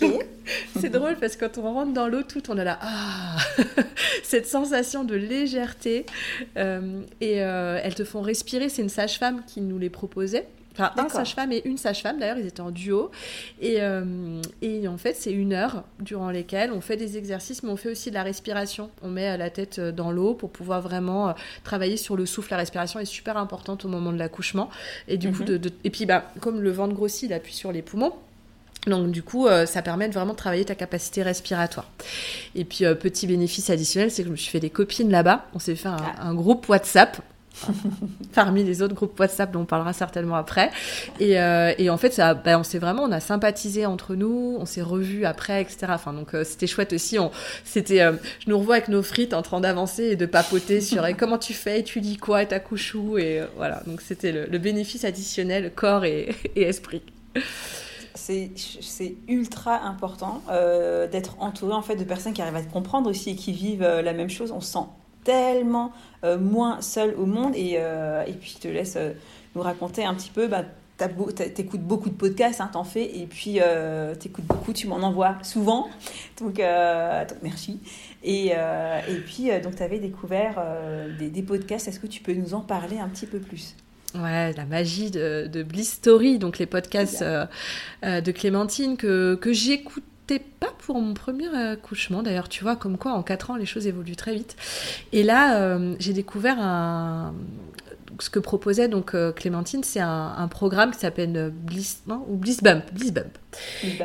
[0.82, 3.38] c'est drôle parce que quand on rentre dans l'eau tout on a là ah
[4.24, 6.06] cette sensation de légèreté
[6.58, 8.68] euh, et euh, elles te font respirer.
[8.68, 10.48] C'est une sage-femme qui nous les proposait.
[10.74, 13.12] Enfin, un sage-femme et une sage-femme, d'ailleurs, ils étaient en duo.
[13.62, 17.70] Et, euh, et en fait, c'est une heure durant lesquelles on fait des exercices, mais
[17.70, 18.90] on fait aussi de la respiration.
[19.04, 21.34] On met la tête euh, dans l'eau pour pouvoir vraiment euh,
[21.64, 22.52] travailler sur le souffle.
[22.52, 24.70] La respiration est super importante au moment de l'accouchement.
[25.08, 25.60] Et du coup, mhm.
[25.60, 28.14] de, et puis, bah, comme le ventre grossit, il appuie sur les poumons.
[28.88, 31.90] Donc du coup, ça permet de vraiment travailler ta capacité respiratoire.
[32.54, 35.46] Et puis petit bénéfice additionnel, c'est que je me suis fait des copines là-bas.
[35.54, 36.28] On s'est fait un, ah.
[36.28, 37.22] un, groupe WhatsApp
[38.34, 40.72] parmi les autres groupes WhatsApp dont on parlera certainement après.
[41.20, 44.58] Et, euh, et en fait, ça, bah, on s'est vraiment, on a sympathisé entre nous,
[44.60, 45.88] on s'est revus après, etc.
[45.90, 47.20] Enfin, donc euh, c'était chouette aussi.
[47.20, 47.32] On,
[47.64, 51.06] c'était, euh, je nous revois avec nos frites en train d'avancer et de papoter sur
[51.18, 53.84] comment tu fais, tu dis quoi, ta couchou et voilà.
[53.86, 57.02] Donc c'était le, bénéfice additionnel corps et, et esprit.
[58.16, 58.52] C'est,
[59.28, 60.42] ultra important
[61.12, 63.84] d'être entouré en fait de personnes qui arrivent à te comprendre aussi et qui vivent
[63.84, 64.52] la même chose.
[64.52, 64.88] On sent
[65.24, 65.92] tellement
[66.24, 67.54] euh, moins seul au monde.
[67.56, 69.12] Et, euh, et, puis, je te laisse euh,
[69.56, 70.48] nous raconter un petit peu.
[70.48, 70.64] Bah,
[71.36, 73.60] T'écoutes beaucoup de podcasts, hein, t'en fais, et puis
[74.20, 75.90] t'écoutes beaucoup, tu m'en envoies souvent,
[76.40, 77.82] donc, donc merci.
[78.24, 80.64] Et, et puis, donc t'avais découvert
[81.20, 83.76] des, des, podcasts, est-ce que tu peux nous en parler un petit peu plus?
[84.16, 90.04] Ouais, la magie de, de Bliss Story, donc les podcasts de Clémentine que, que j'écoute
[90.40, 92.24] pas pour mon premier accouchement.
[92.24, 94.56] D'ailleurs, tu vois, comme quoi en 4 ans, les choses évoluent très vite.
[95.12, 97.34] Et là, euh, j'ai découvert un...
[98.20, 102.62] ce que proposait donc euh, Clémentine, c'est un, programme qui s'appelle Bliss, non, ou Bliss
[102.62, 102.84] Bump.
[102.94, 103.38] Bliss Bump.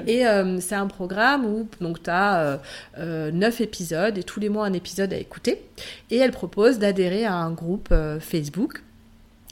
[0.06, 2.60] Et euh, c'est un programme où donc tu as
[2.98, 5.62] 9 épisodes et tous les mois un épisode à écouter.
[6.10, 8.82] Et elle propose d'adhérer à un groupe Facebook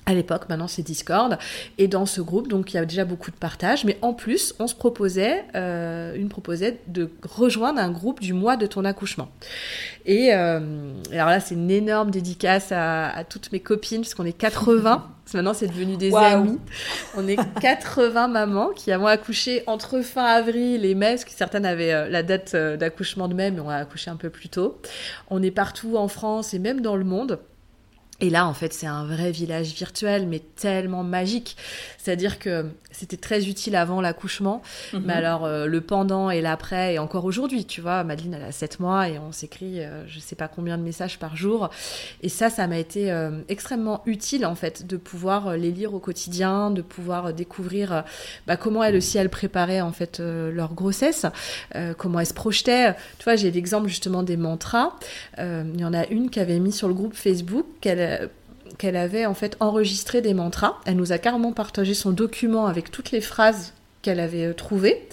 [0.09, 1.37] à l'époque, maintenant c'est Discord,
[1.79, 4.55] et dans ce groupe, donc il y a déjà beaucoup de partage, mais en plus,
[4.61, 9.29] on se proposait, euh, une proposait de rejoindre un groupe du mois de ton accouchement.
[10.05, 14.33] Et euh, alors là, c'est une énorme dédicace à, toutes mes copines, parce qu'on est
[14.33, 16.61] 80, maintenant c'est devenu des amis.
[17.17, 21.67] On est 80 mamans qui avons accouché entre fin avril et mai, parce que certaines
[21.67, 24.81] avaient euh, la date d'accouchement de mai, mais on a accouché un peu plus tôt.
[25.31, 27.41] On est partout en France et même dans le monde.
[28.21, 31.57] Et là, en fait, c'est un vrai village virtuel, mais tellement magique.
[31.99, 34.63] C'est-à-dire que c'était très utile avant l'accouchement,
[34.95, 35.03] mhm.
[35.05, 38.53] mais alors euh, le pendant et l'après, et encore aujourd'hui, tu vois, Madeleine, elle a
[38.53, 41.69] 7 mois et on s'écrit euh, je sais pas combien de messages par jour.
[42.23, 45.99] Et ça, ça m'a été euh, extrêmement utile, en fait, de pouvoir les lire au
[45.99, 48.05] quotidien, de pouvoir découvrir
[48.47, 51.27] bah, comment elles aussi, elles préparaient, en fait, leur grossesse,
[51.99, 52.95] comment elles se projetaient.
[53.19, 54.93] Tu vois, j'ai l'exemple justement des mantras.
[55.39, 58.06] Il y en a une qui avait mis sur le groupe Facebook qu'elle
[58.79, 60.77] qu'elle avait en fait enregistré des mantras.
[60.87, 63.73] Elle nous a carrément partagé son document avec toutes les phrases
[64.07, 65.09] qu'elle avait euh, trouvées.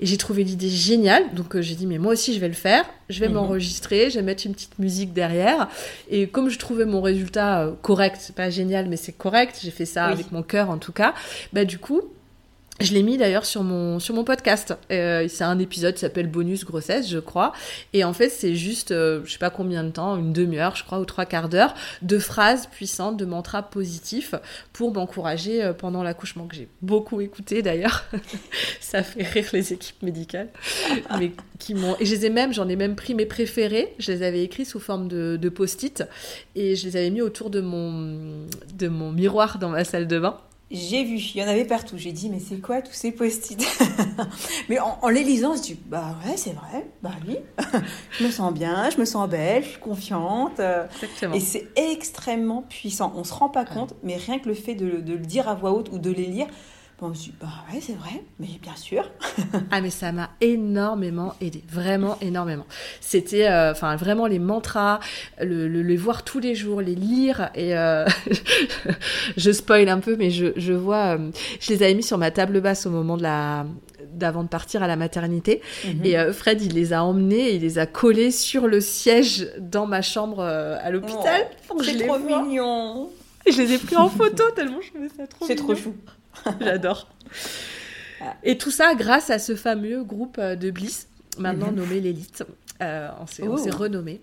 [0.00, 1.22] Et j'ai trouvé l'idée géniale.
[1.34, 2.84] Donc euh, j'ai dit, mais moi aussi je vais le faire.
[3.08, 3.34] Je vais mhm.
[3.34, 5.68] m'enregistrer, je vais mettre une petite musique derrière.
[6.10, 9.70] Et comme je trouvais mon résultat euh, correct, c'est pas génial, mais c'est correct, j'ai
[9.70, 11.14] fait ça avec mon cœur en tout cas,
[11.52, 12.02] bah du coup,
[12.80, 14.76] je l'ai mis d'ailleurs sur mon, sur mon podcast.
[14.90, 17.52] Euh, c'est un épisode qui s'appelle Bonus grossesse, je crois.
[17.92, 20.82] Et en fait, c'est juste, euh, je sais pas combien de temps, une demi-heure, je
[20.82, 24.34] crois, ou trois quarts d'heure, de phrases puissantes, de mantras positifs
[24.72, 28.06] pour m'encourager euh, pendant l'accouchement, que j'ai beaucoup écouté d'ailleurs.
[28.80, 30.48] Ça fait rire les équipes médicales.
[31.18, 31.96] Mais qui m'ont...
[32.00, 33.94] Et je les ai même, j'en ai même pris mes préférés.
[34.00, 36.02] Je les avais écrits sous forme de, de post-it.
[36.56, 40.18] Et je les avais mis autour de mon, de mon miroir dans ma salle de
[40.18, 40.38] bain.
[40.70, 41.96] J'ai vu, il y en avait partout.
[41.98, 43.64] J'ai dit, mais c'est quoi tous ces post-it
[44.68, 47.36] Mais en, les lisant, je dis, bah ouais, c'est vrai, bah oui.
[48.18, 50.60] je me sens bien, je me sens belle, je suis confiante.
[50.60, 51.34] Exactement.
[51.34, 53.12] Et c'est extrêmement puissant.
[53.14, 55.54] On se rend pas compte, mais rien que le fait de, de, le dire à
[55.54, 56.46] voix haute ou de les lire,
[57.04, 59.10] Bon, je me bah ouais, c'est vrai, mais bien sûr.
[59.70, 62.64] ah, mais ça m'a énormément aidé, vraiment énormément.
[63.02, 65.00] C'était, euh, enfin, vraiment les mantras,
[65.38, 68.06] le, les voir tous les jours, les lire, et euh,
[69.36, 72.30] je spoil un peu, mais je, je vois, euh, je les avais mis sur ma
[72.30, 73.66] table basse au moment de la
[74.10, 75.60] d'avant de partir à la maternité.
[75.84, 76.00] Mhm.
[76.04, 79.46] Et euh, Fred, il les a emmenés, et il les a collés sur le siège
[79.58, 81.48] dans ma chambre euh, à l'hôpital.
[81.80, 83.10] je C'est trop mignon.
[83.46, 85.94] Et je les ai pris en photo tellement je trouvais ça trop C'est trop chou.
[86.60, 87.08] J'adore.
[88.42, 91.76] Et tout ça grâce à ce fameux groupe euh, de Bliss, maintenant Mhm.
[91.76, 92.44] nommé l'élite.
[92.82, 93.76] Euh, on s'est Oh.
[93.76, 94.20] renommé.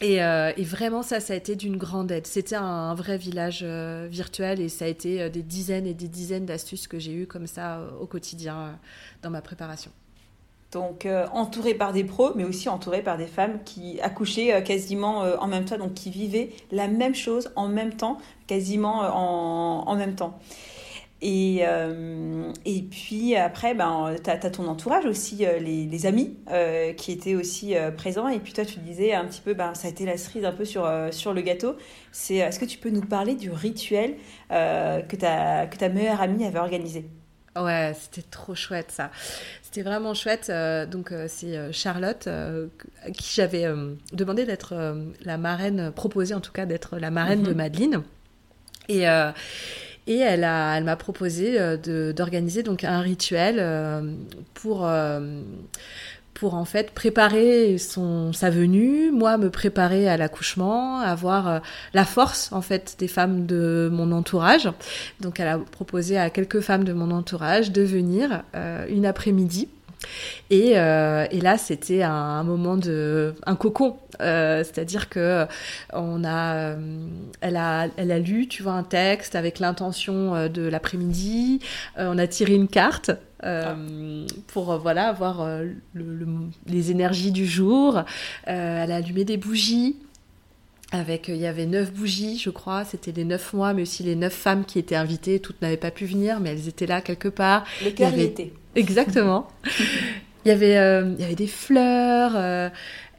[0.00, 2.26] Et, euh, et vraiment, ça, ça a été d'une grande aide.
[2.26, 6.06] C'était un, un vrai village euh, virtuel et ça a été des dizaines et des
[6.08, 8.78] dizaines d'astuces que j'ai eues comme ça au quotidien
[9.22, 9.90] dans ma préparation.
[10.70, 14.60] Donc euh, entouré par des pros, mais aussi entouré par des femmes qui accouchaient euh,
[14.60, 19.00] quasiment euh, en même temps, donc qui vivaient la même chose en même temps, quasiment
[19.00, 20.38] en, en même temps.
[21.20, 26.36] Et, euh, et puis après, ben, tu as, ton entourage aussi, euh, les, les amis
[26.52, 28.28] euh, qui étaient aussi euh, présents.
[28.28, 30.52] Et puis toi, tu disais un petit peu, ben, ça a été la cerise un
[30.52, 31.76] peu sur, sur le gâteau.
[32.12, 34.14] C'est, est-ce que tu peux nous parler du rituel
[34.48, 37.04] que, ta, que ta meilleure amie avait organisé?
[37.56, 39.10] Ouais, c'était trop chouette ça.
[39.62, 40.52] C'était vraiment chouette.
[40.88, 43.66] donc c'est Charlotte à qui j'avais
[44.12, 44.74] demandé d'être
[45.24, 47.46] la marraine, proposé en tout cas d'être la marraine Mhm.
[47.48, 48.02] de Madeleine.
[48.88, 49.04] Et
[50.08, 54.00] et elle a, elle m'a proposé euh, d'organiser donc un rituel euh,
[54.54, 55.42] pour euh,
[56.32, 61.60] pour en fait préparer son sa venue, moi me préparer à l'accouchement, avoir
[61.94, 64.70] la force en fait des femmes de mon entourage.
[65.20, 68.44] Donc elle a proposé à quelques femmes de mon entourage de venir
[68.88, 69.68] une après-midi.
[70.50, 75.46] Et, euh, et là, c'était un, un moment de un cocon, Euh, c'est-à-dire que
[75.92, 77.06] on a, euh,
[77.40, 81.60] elle a, elle a lu, tu vois, un texte avec l'intention de l'après-midi.
[81.98, 83.10] Euh, on a tiré une carte
[84.48, 86.26] pour voilà avoir le- le-
[86.66, 88.02] les énergies du jour.
[88.44, 89.96] Elle a allumé des bougies.
[90.90, 92.82] Avec, il y avait neuf bougies, je crois.
[92.86, 95.38] C'était les neuf mois, mais aussi les neuf femmes qui étaient invitées.
[95.38, 97.64] Toutes n'avaient pas pu venir, mais elles étaient là quelque part.
[97.84, 98.52] Le cœur Il y y avait- était.
[98.78, 99.48] Exactement.
[100.44, 102.32] il, y avait, euh, il y avait des fleurs.
[102.36, 102.68] euh,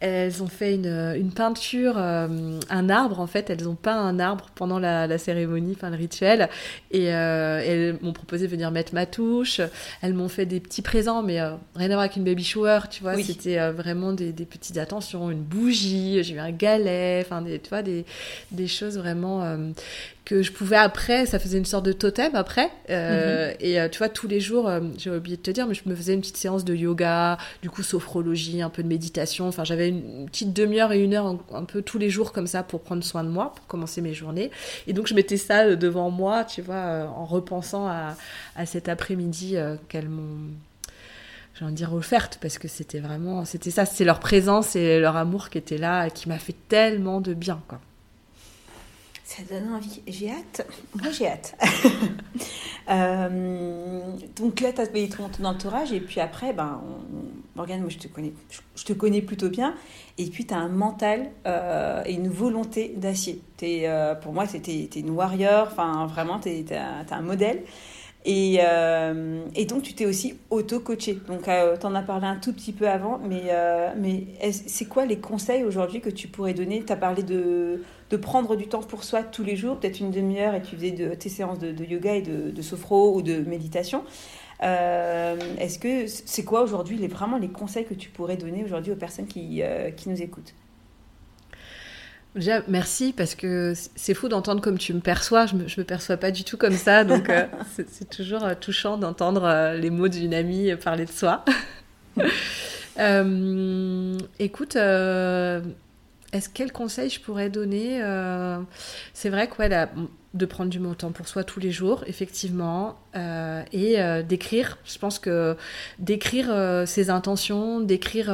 [0.01, 0.85] elles ont fait une,
[1.17, 3.49] une peinture, euh, un arbre en fait.
[3.49, 6.47] Elles ont peint un arbre pendant la, la cérémonie, enfin le rituel.
[6.91, 9.59] Et euh, elles m'ont proposé de venir mettre ma touche.
[10.01, 12.79] Elles m'ont fait des petits présents, mais euh, rien à voir avec une baby shower,
[12.89, 13.15] tu vois.
[13.15, 13.25] Oui.
[13.25, 17.67] C'était vraiment des, des petites attentions, une bougie, j'ai eu un galet, enfin des, tu
[17.67, 18.05] vois, des,
[18.51, 19.43] des choses vraiment
[20.29, 22.69] que je pouvais après, ça faisait une sorte de totem après.
[22.91, 25.73] Euh, Et euh, tu vois, tous les jours, euh, j'ai oublié de te dire, mais
[25.73, 29.47] je me faisais une petite séance de yoga, du coup, sophrologie, un peu de méditation.
[29.47, 32.45] Enfin, j'avais une petite demi-heure et une heure un, un peu tous les jours comme
[32.45, 34.51] ça pour prendre soin de moi, pour commencer mes journées.
[34.85, 38.15] Et donc, je mettais ça devant moi, tu vois, en repensant à,
[38.55, 39.55] à cet après-midi
[39.87, 40.51] qu'elles m'ont
[41.55, 44.99] j'ai envie de dire offerte parce que c'était vraiment c'était ça c'est leur présence et
[44.99, 47.81] leur amour qui était là et qui m'a fait tellement de bien quoi
[49.29, 50.01] Ça donne envie.
[50.07, 50.65] J'ai hâte.
[50.95, 51.55] Moi, j'ai hâte.
[52.89, 54.01] Euh,
[54.35, 57.89] donc là, tu as payé ton, ton entourage et puis après, ben, on- Morgane, moi,
[57.89, 59.75] je te connais, je, je te connais plutôt bien.
[60.17, 63.43] Et puis, tu as un mental euh, et une volonté d'acier.
[63.61, 65.67] Euh, pour moi, tu es, une warrior.
[65.71, 67.61] Enfin, vraiment, tu as, un modèle.
[68.25, 71.19] Et, euh, et donc, tu t'es aussi auto-coaché.
[71.27, 75.05] Donc, tu en as parlé un tout petit peu avant, mais, euh, mais c'est quoi
[75.05, 76.84] les conseils aujourd'hui que tu pourrais donner?
[76.86, 80.12] Tu as parlé de, de prendre du temps pour soi tous les jours, peut-être une
[80.12, 83.39] demi-heure, et tu faisais de, tes séances de, yoga et de, de sophro ou de
[83.39, 84.03] méditation.
[84.63, 88.91] Euh, est-ce que c'est quoi aujourd'hui les, vraiment les conseils que tu pourrais donner aujourd'hui
[88.91, 90.53] aux personnes qui, euh, qui nous écoutent?
[92.35, 95.45] Déjà, merci parce que c'est fou d'entendre comme tu me perçois.
[95.47, 97.45] Je me, je me perçois pas du tout comme ça, donc euh,
[97.91, 101.43] c'est toujours euh, touchant d'entendre euh, les mots d'une amie parler de soi.
[104.39, 108.01] Écoute, est-ce quel conseil je pourrais donner
[109.13, 109.89] C'est vrai que ouais, la-
[110.35, 114.77] de prendre du temps pour soi tous les jours, effectivement, euh, et euh, d'écrire.
[114.85, 115.57] Je pense que
[115.97, 118.27] d'écrire euh, ses intentions, d'écrire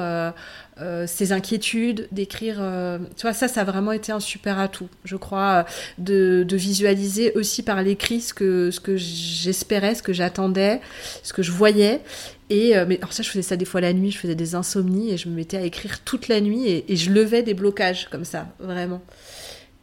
[0.81, 4.89] euh, ses inquiétudes, d'écrire, euh, tu vois, ça, ça a vraiment été un super atout,
[5.05, 5.65] je crois,
[5.97, 10.81] de, visualiser aussi par l'écrit ce que, ce que j'espérais, ce que j'attendais,
[11.23, 12.01] ce que je voyais.
[12.49, 14.53] Et euh, mais alors ça, je faisais ça des fois la nuit, je faisais des
[14.53, 18.09] insomnies et je me mettais à écrire toute la nuit et, je levais des blocages
[18.09, 19.01] comme ça, vraiment.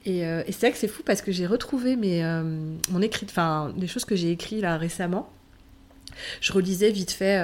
[0.05, 2.23] Et, c'est vrai que c'est fou parce que j'ai retrouvé mes,
[2.91, 5.31] mon écrit, enfin, les choses que j'ai écrites là récemment.
[6.43, 7.41] Je relisais vite fait.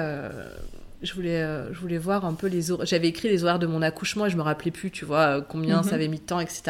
[1.01, 2.85] Je voulais, euh, je voulais voir un peu les horaires.
[2.85, 5.41] J'avais écrit les horaires de mon accouchement et je me rappelais plus, tu vois, euh,
[5.41, 5.83] combien Mhm.
[5.83, 6.63] ça avait mis de temps, etc.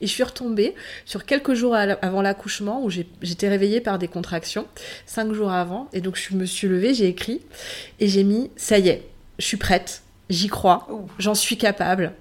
[0.00, 4.66] Et je suis retombée sur quelques jours avant l'accouchement où j'étais réveillée par des contractions,
[5.06, 5.88] cinq jours avant.
[5.92, 7.42] Et donc je me suis levée, j'ai écrit
[8.00, 9.02] et j'ai mis, ça y est,
[9.38, 12.12] je suis prête, j'y crois, j'en suis capable,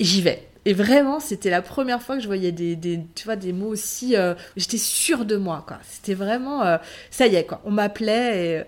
[0.00, 0.42] j'y vais.
[0.68, 3.68] Et vraiment, c'était la première fois que je voyais des, des, tu vois, des mots
[3.68, 4.16] aussi.
[4.16, 5.78] euh, J'étais sûre de moi, quoi.
[5.88, 6.64] C'était vraiment.
[6.66, 6.76] euh,
[7.12, 7.60] ça y est, quoi.
[7.64, 8.62] On m'appelait et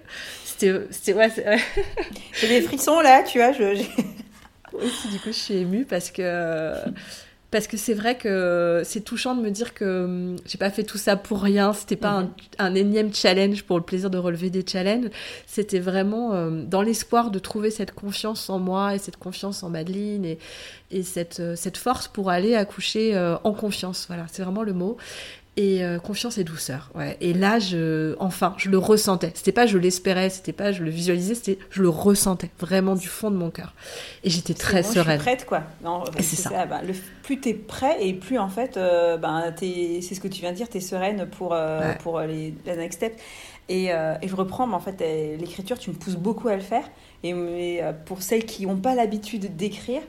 [0.58, 1.30] c'était, ouais,
[2.32, 3.52] J'ai des frissons là, tu vois.
[3.52, 3.64] Je,
[4.72, 6.74] aussi, du coup, je suis émue parce que
[7.50, 10.84] parce que c'est vrai que c'est touchant de me dire que hum, j'ai pas fait
[10.84, 11.72] tout ça pour rien.
[11.72, 12.30] C'était pas mhm.
[12.58, 15.10] un, énième challenge pour le plaisir de relever des challenges.
[15.46, 19.70] C'était vraiment euh, dans l'espoir de trouver cette confiance en moi et cette confiance en
[19.70, 20.38] Madeline et,
[20.90, 24.04] et cette, euh, cette force pour aller accoucher euh, en confiance.
[24.08, 24.98] Voilà, c'est vraiment le mot
[25.58, 26.88] et euh, confiance et douceur.
[26.94, 27.16] Ouais.
[27.20, 29.32] Et là, je, enfin, je le ressentais.
[29.34, 33.08] C'était pas je l'espérais, c'était pas je le visualisais, c'était je le ressentais vraiment du
[33.08, 33.74] fond de mon cœur.
[34.22, 35.18] Et j'étais très sereine.
[35.18, 35.62] Je suis prête, quoi.
[36.20, 36.64] C'est ça.
[36.64, 36.94] Bah, le,
[37.24, 40.56] plus t'es prêt et plus en fait, euh, ben, c'est ce que tu viens de
[40.56, 43.18] dire, t'es sereine pour euh, pour les la next step.
[43.68, 45.04] Et, et je reprends, mais en fait,
[45.38, 46.84] l'écriture, tu me pousses beaucoup à le faire.
[47.24, 50.00] Et, et pour celles qui n'ont pas l'habitude d'écrire,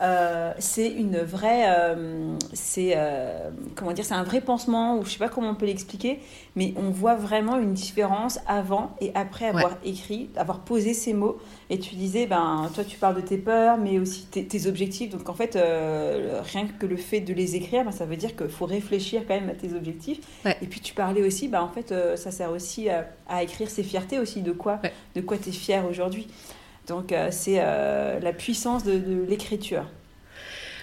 [0.00, 5.10] euh, c'est une vraie, euh, c'est euh, comment dire, c'est un vrai pansement ou je
[5.10, 6.20] sais pas comment on peut l'expliquer,
[6.54, 11.38] mais on voit vraiment une différence avant et après avoir écrit, avoir posé ces mots.
[11.70, 15.10] Et tu disais, ben toi tu parles de tes peurs, mais aussi tes, objectifs.
[15.10, 18.48] Donc en fait, rien que le fait de les écrire, ben, ça veut dire qu'il
[18.48, 20.20] faut réfléchir quand même à tes objectifs.
[20.46, 24.18] Et puis tu parlais aussi, ben en fait, ça sert aussi à, écrire ses fiertés
[24.18, 24.80] aussi de quoi,
[25.16, 26.28] de quoi tu es fier aujourd'hui.
[26.88, 29.84] Donc euh, c'est euh, la puissance de, l'écriture.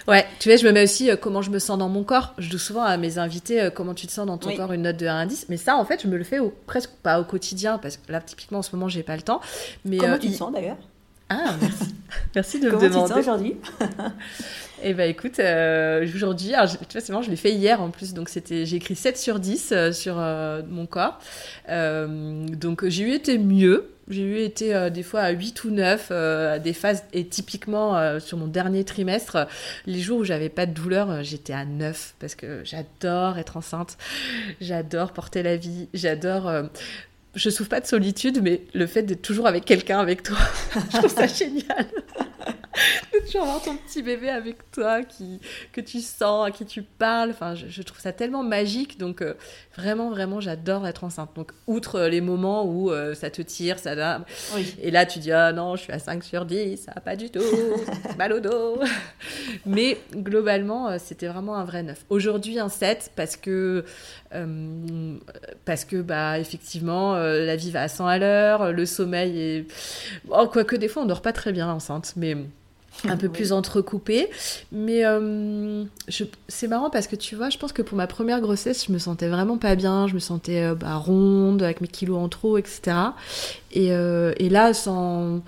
[0.08, 2.32] Ouais, tu vois, je me mets aussi euh, comment je me sens dans mon corps.
[2.38, 4.96] Je dis souvent à mes invités comment tu te sens dans ton corps, une note
[4.96, 5.46] de 1 à 10.
[5.48, 8.12] Mais ça, en fait, je me le fais au, presque pas au quotidien, parce que
[8.12, 9.40] là, typiquement, en ce moment, j'ai pas le temps.
[9.84, 10.78] Mais, comment tu te sens d'ailleurs?
[11.28, 11.94] Ah, merci.
[12.36, 12.88] merci de me demander.
[12.88, 13.56] Comment tu te sens aujourd'hui?
[14.82, 15.40] Eh ben écoute,
[16.04, 18.94] aujourd'hui, tu vois, c'est marrant, je l'ai fait hier en plus, donc c'était, j'ai écrit
[18.94, 21.18] 7 sur 10 sur mon corps.
[21.66, 26.08] donc j'ai eu été mieux, j'ai eu été euh, des fois à 8 ou 9
[26.10, 29.48] euh, à des phases et typiquement euh, sur mon dernier trimestre,
[29.86, 33.98] les jours où j'avais pas de douleur, j'étais à 9 parce que j'adore être enceinte,
[34.60, 36.50] j'adore porter la vie, j'adore
[37.34, 40.38] je souffre pas de solitude mais le fait d'être toujours avec quelqu'un avec toi,
[40.92, 41.86] je trouve ça génial.
[43.12, 45.40] de toujours avoir ton petit bébé avec toi qui,
[45.72, 47.30] que tu sens, à qui tu parles.
[47.30, 48.98] Enfin, je, trouve ça tellement magique.
[48.98, 49.34] Donc, euh,
[49.76, 51.30] vraiment, vraiment, j'adore être enceinte.
[51.34, 54.24] Donc, outre les moments où euh, ça te tire, ça donne.
[54.82, 57.16] Et là, tu dis, ah non, je suis à 5 sur 10, ça va pas
[57.16, 57.40] du tout,
[58.18, 58.80] mal au dos.
[59.66, 62.04] Mais globalement, euh, c'était vraiment un vrai neuf.
[62.10, 63.84] Aujourd'hui, un 7 parce que,
[65.64, 69.66] parce que bah, effectivement, la vie va à 100 à l'heure, le sommeil est.
[70.28, 72.12] Oh, quoique, des fois, on dort pas très bien enceinte.
[72.16, 72.36] Mais
[73.04, 74.28] un peu plus entrecoupé.
[74.72, 75.84] Mais euh,
[76.48, 78.98] c'est marrant parce que tu vois, je pense que pour ma première grossesse, je me
[78.98, 80.06] sentais vraiment pas bien.
[80.06, 82.96] Je me sentais euh, bah, ronde, avec mes kilos en trop, etc.
[83.72, 85.42] Et, euh, et là, sans,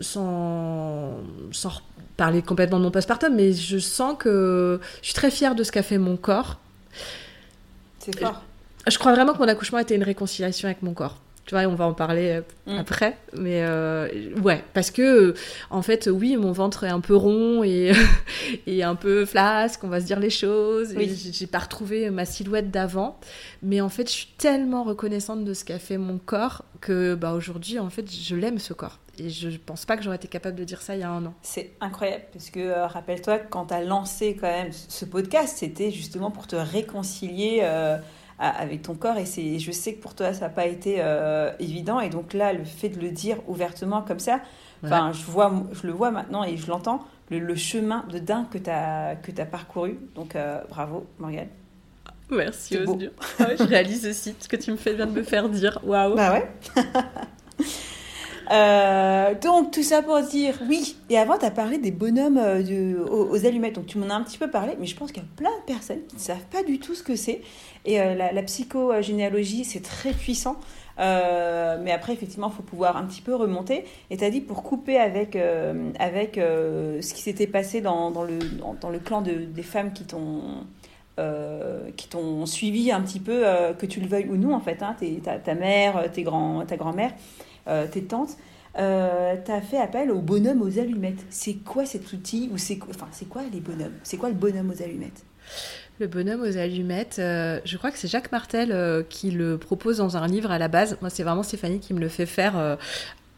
[0.00, 1.14] sans,
[1.52, 1.72] sans
[2.16, 5.72] parler complètement de mon postpartum, mais je sens que je suis très fière de ce
[5.72, 6.58] qu'a fait mon corps.
[7.98, 8.42] C'est fort.
[8.86, 11.18] Je crois vraiment que mon accouchement a été une réconciliation avec mon corps.
[11.48, 12.78] Tu vois, on va en parler euh, mm.
[12.78, 13.16] après.
[13.32, 14.06] Mais euh,
[14.42, 15.34] ouais, parce que, euh,
[15.70, 17.92] en fait, oui, mon ventre est un peu rond et,
[18.66, 20.92] et un peu flasque, on va se dire les choses.
[20.94, 21.10] Oui.
[21.32, 23.18] J'ai pas retrouvé ma silhouette d'avant.
[23.62, 27.32] Mais en fait, je suis tellement reconnaissante de ce qu'a fait mon corps que bah,
[27.32, 28.98] aujourd'hui, en fait, je l'aime ce corps.
[29.18, 31.24] Et je pense pas que j'aurais été capable de dire ça il y a un
[31.24, 31.34] an.
[31.40, 36.30] C'est incroyable, parce que rappelle-toi, quand tu as lancé quand même ce podcast, c'était justement
[36.30, 37.62] pour te réconcilier
[38.38, 39.16] avec ton corps.
[39.16, 42.00] Et c'est, je sais que pour toi, ça n'a pas été euh, évident.
[42.00, 44.40] Et donc là, le fait de le dire ouvertement comme ça,
[44.84, 48.58] enfin, je, vois, je le vois maintenant et je l'entends, le, chemin de dingue que
[48.58, 49.98] tu as, que as parcouru.
[50.14, 51.48] Donc euh, bravo, Morgane.
[52.30, 53.10] Merci, Osdur.
[53.38, 55.80] je réalise aussi ce que tu me fais, viens de me faire dire.
[55.82, 56.14] Waouh.
[56.14, 56.48] Bah ouais.
[58.50, 60.96] Euh, donc, tout ça pour dire oui.
[61.10, 62.40] Et avant, tu as parlé des bonhommes
[63.10, 63.74] aux, allumettes.
[63.74, 65.50] Donc, tu m'en as un petit peu parlé, mais je pense qu'il y a plein
[65.50, 67.42] de personnes qui ne savent pas du tout ce que c'est.
[67.84, 70.56] Et euh, la, psychogénéalogie, c'est très puissant.
[70.98, 73.84] Euh, mais après, effectivement, il faut pouvoir un petit peu remonter.
[74.10, 78.24] Et tu as dit pour couper avec, euh, avec ce qui s'était passé dans, dans,
[78.24, 78.38] le,
[78.80, 80.66] dans, le clan de, des femmes qui t'ont
[81.96, 83.42] qui t'ont suivi un petit peu,
[83.76, 84.84] que tu le veuilles ou non, en fait.
[84.84, 87.10] Hein, ta, ta, mère, tes grands, ta grand-mère,
[87.90, 88.36] tes tantes.
[88.78, 91.24] Euh, tu as fait appel au bonhomme aux allumettes.
[91.30, 93.94] C'est quoi cet outil ou c'est enfin c'est quoi les bonhommes?
[94.02, 95.24] C'est quoi le bonhomme aux allumettes?
[95.98, 99.96] Le bonhomme aux allumettes, euh, je crois que c'est Jacques Martel euh, qui le propose
[99.96, 100.96] dans un livre à la base.
[101.00, 102.76] Moi, c'est vraiment Stéphanie qui me le fait faire euh,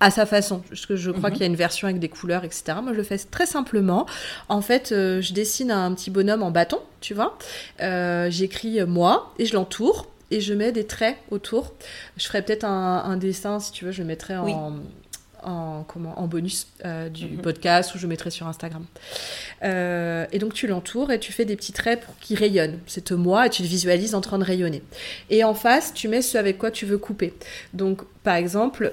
[0.01, 0.61] à sa façon.
[0.69, 1.37] Parce que je crois mhm.
[1.37, 2.75] qu'il y a une version avec des couleurs, etc.
[2.83, 4.05] Moi, je le fais très simplement.
[4.51, 7.39] En fait, je dessine un petit bonhomme en bâton, tu vois.
[8.29, 11.75] J'écris moi et je l'entoure et je mets des traits autour.
[12.17, 14.75] Je ferai peut-être un, dessin, si tu veux, je le mettrai en
[15.43, 16.69] en, comment, en bonus
[17.13, 17.39] du mhm.
[17.39, 18.85] podcast ou je mettrai sur Instagram.
[19.63, 22.79] et donc tu l'entoures et tu fais des petits traits pour qu'il rayonne.
[22.87, 24.83] C'est moi et tu le visualises en train de rayonner.
[25.29, 27.35] Et en face, tu mets ce avec quoi tu veux couper.
[27.75, 28.93] Donc par exemple,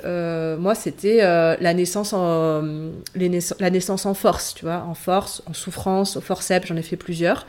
[0.59, 2.61] moi c'était la naissance en
[3.59, 6.97] la naissance en force, tu vois, en force, en souffrance, au forceps, j'en ai fait
[6.97, 7.45] plusieurs.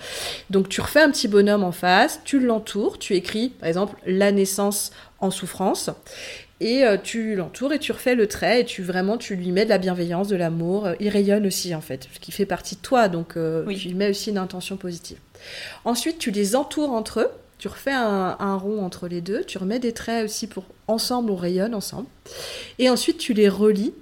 [0.50, 4.32] Donc tu refais un petit bonhomme en face, tu l'entoures, tu écris par exemple la
[4.32, 5.90] naissance en souffrance
[6.60, 9.64] et euh, tu l'entoures et tu refais le trait et tu vraiment tu lui mets
[9.64, 10.86] de la bienveillance, de l'amour.
[10.86, 13.88] Euh, il rayonne aussi en fait, ce qui fait partie de toi, donc euh, tu
[13.88, 15.18] lui mets aussi une intention positive.
[15.84, 17.30] Ensuite, tu les entoures entre eux.
[17.58, 21.32] Tu refais un, un, rond entre les deux, tu remets des traits aussi pour ensemble
[21.32, 22.06] on rayonne ensemble.
[22.78, 23.94] Et ensuite tu les relis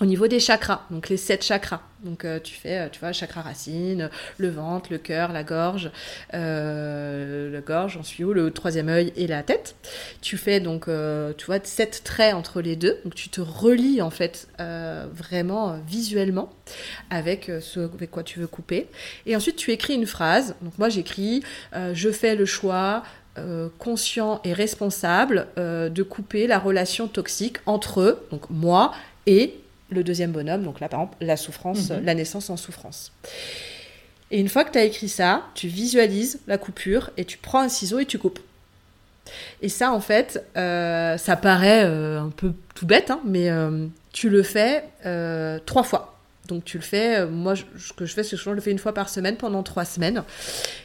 [0.00, 1.80] au niveau des chakras, donc les sept chakras.
[2.04, 5.90] Donc euh, tu fais, euh, tu vois, chakra racine, le ventre, le cœur, la gorge,
[6.34, 9.74] euh, la gorge, ensuite le troisième œil et la tête.
[10.20, 10.88] Tu fais donc,
[11.36, 12.98] tu vois, sept traits entre les deux.
[13.04, 16.50] Donc tu te relis en fait vraiment visuellement
[17.10, 18.88] avec ce avec quoi tu veux couper.
[19.24, 20.54] Et ensuite tu écris une phrase.
[20.62, 21.42] Donc moi j'écris,
[21.92, 23.02] je fais le choix
[23.78, 28.92] conscient et responsable de couper la relation toxique entre donc moi
[29.26, 32.04] et le deuxième bonhomme, donc là par exemple la souffrance, mhm.
[32.04, 33.12] la naissance en souffrance.
[34.30, 37.60] Et une fois que tu as écrit ça, tu visualises la coupure et tu prends
[37.60, 38.40] un ciseau et tu coupes.
[39.62, 43.86] Et ça, en fait, euh, ça paraît euh, un peu tout bête, hein, mais euh,
[44.12, 44.84] tu le fais
[45.66, 46.15] trois fois.
[46.46, 48.70] Donc tu le fais, euh, moi ce que je fais, c'est que je le fais
[48.70, 50.22] une fois par semaine pendant trois semaines.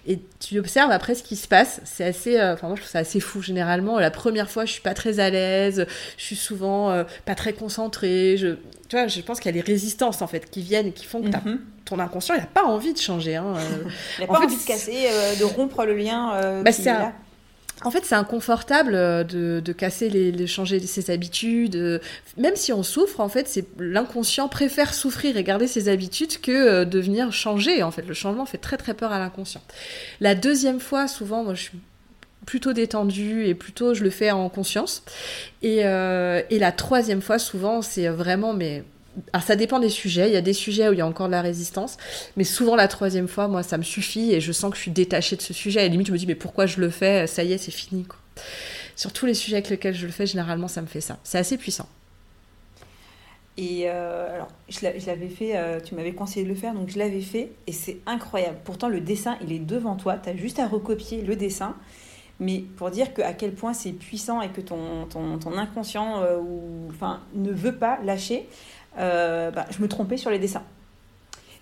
[0.08, 1.82] Et tu observes après ce qui se passe.
[1.86, 4.00] C'est assez, euh, enfin moi je trouve ça assez fou généralement.
[4.00, 5.86] La première fois, je suis pas très à l'aise,
[6.18, 8.38] je suis souvent euh, pas très concentrée.
[8.38, 8.56] Je,
[8.90, 11.22] tu vois, je pense qu'il y a des résistances en fait qui viennent, qui font
[11.22, 11.60] que mhm.
[11.86, 13.36] ton inconscient, il n'a pas envie de changer.
[13.36, 13.54] Hein.
[14.18, 15.08] il n'a pas envie de casser,
[15.40, 16.62] de rompre le lien.
[16.64, 16.72] Bah,
[17.84, 21.76] en fait, c'est inconfortable euh, de, casser, les, changer ses habitudes.
[21.76, 22.00] Euh,
[22.38, 26.52] même si on souffre, en fait, c'est l'inconscient préfère souffrir et garder ses habitudes que
[26.52, 27.84] euh, de venir changer.
[27.84, 29.62] En fait, le changement fait très très peur à l'inconscient.
[30.20, 31.80] La deuxième fois, souvent, moi, je suis
[32.46, 35.04] plutôt détendue et plutôt je le fais en conscience.
[35.62, 38.84] Et, et la troisième fois, souvent, c'est vraiment mais
[39.34, 40.30] alors ça dépend des sujets.
[40.30, 41.98] Il y a des sujets où il y a encore de la résistance,
[42.38, 44.92] mais souvent la troisième fois, moi, ça me suffit et je sens que je suis
[44.92, 45.80] détachée de ce sujet.
[45.80, 47.28] À la limite, je me dis mais pourquoi je le fais?
[47.28, 48.06] Ça y est, c'est fini.
[48.96, 51.18] Sur tous les sujets avec lesquels je le fais, généralement, ça me fait ça.
[51.24, 51.88] C'est assez puissant.
[53.58, 56.98] Et euh, alors, je l'avais fait, euh, tu m'avais conseillé de le faire, donc je
[56.98, 58.58] l'avais fait, et c'est incroyable.
[58.64, 61.76] Pourtant, le dessin, il est devant toi, tu as juste à recopier le dessin,
[62.40, 66.22] mais pour dire que, à quel point c'est puissant et que ton, ton, ton inconscient
[66.22, 66.92] euh, ou,
[67.36, 68.48] ne veut pas lâcher.
[68.98, 70.64] Euh, bah, je me trompais sur les dessins.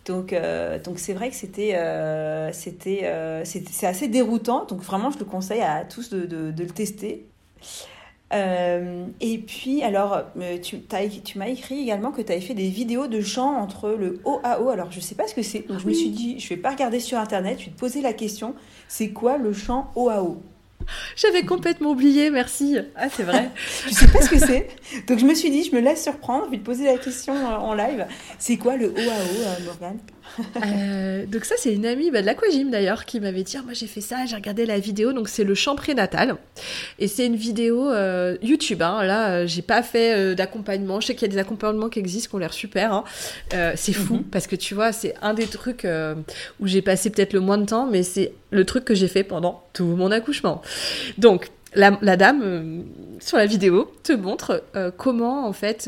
[0.05, 4.65] Donc, euh, donc c'est vrai que c'était, euh, c'était, c'est assez déroutant.
[4.65, 7.25] Donc vraiment, je le conseille à tous de, de, le tester.
[8.32, 10.23] et puis, alors,
[10.63, 10.82] tu,
[11.23, 14.69] tu m'as écrit également que tu avais fait des vidéos de chant entre le OAO.
[14.69, 15.67] Alors, je ne sais pas ce que c'est.
[15.67, 17.59] Donc, je me suis dit, je vais pas regarder sur Internet.
[17.59, 18.55] Je vais te poser la question.
[18.88, 20.41] C'est quoi le chant OAO
[21.15, 22.77] j'avais complètement oublié, merci.
[22.95, 23.49] Ah, c'est vrai.
[23.87, 24.67] je sais pas ce que c'est?
[25.07, 27.33] Donc je me suis dit, je me laisse surprendre, je vais te poser la question
[27.33, 28.05] en live.
[28.37, 29.99] C'est quoi le OAO, euh, Morgane?
[30.63, 33.73] Euh, donc ça c'est une amie bah, de l'aquagym d'ailleurs qui m'avait dit ah, moi
[33.73, 36.35] j'ai fait ça j'ai regardé la vidéo donc c'est le chant prénatal
[36.97, 39.03] et c'est une vidéo euh, YouTube hein.
[39.03, 42.29] là euh, j'ai pas fait d'accompagnement je sais qu'il y a des accompagnements qui existent
[42.29, 43.03] qui ont l'air super hein.
[43.75, 44.23] c'est fou mhm.
[44.23, 45.87] parce que tu vois c'est un des trucs
[46.59, 49.24] où j'ai passé peut-être le moins de temps mais c'est le truc que j'ai fait
[49.24, 50.62] pendant tout mon accouchement
[51.18, 52.84] donc la, la, dame
[53.20, 54.64] sur la vidéo te montre
[54.97, 55.88] comment en fait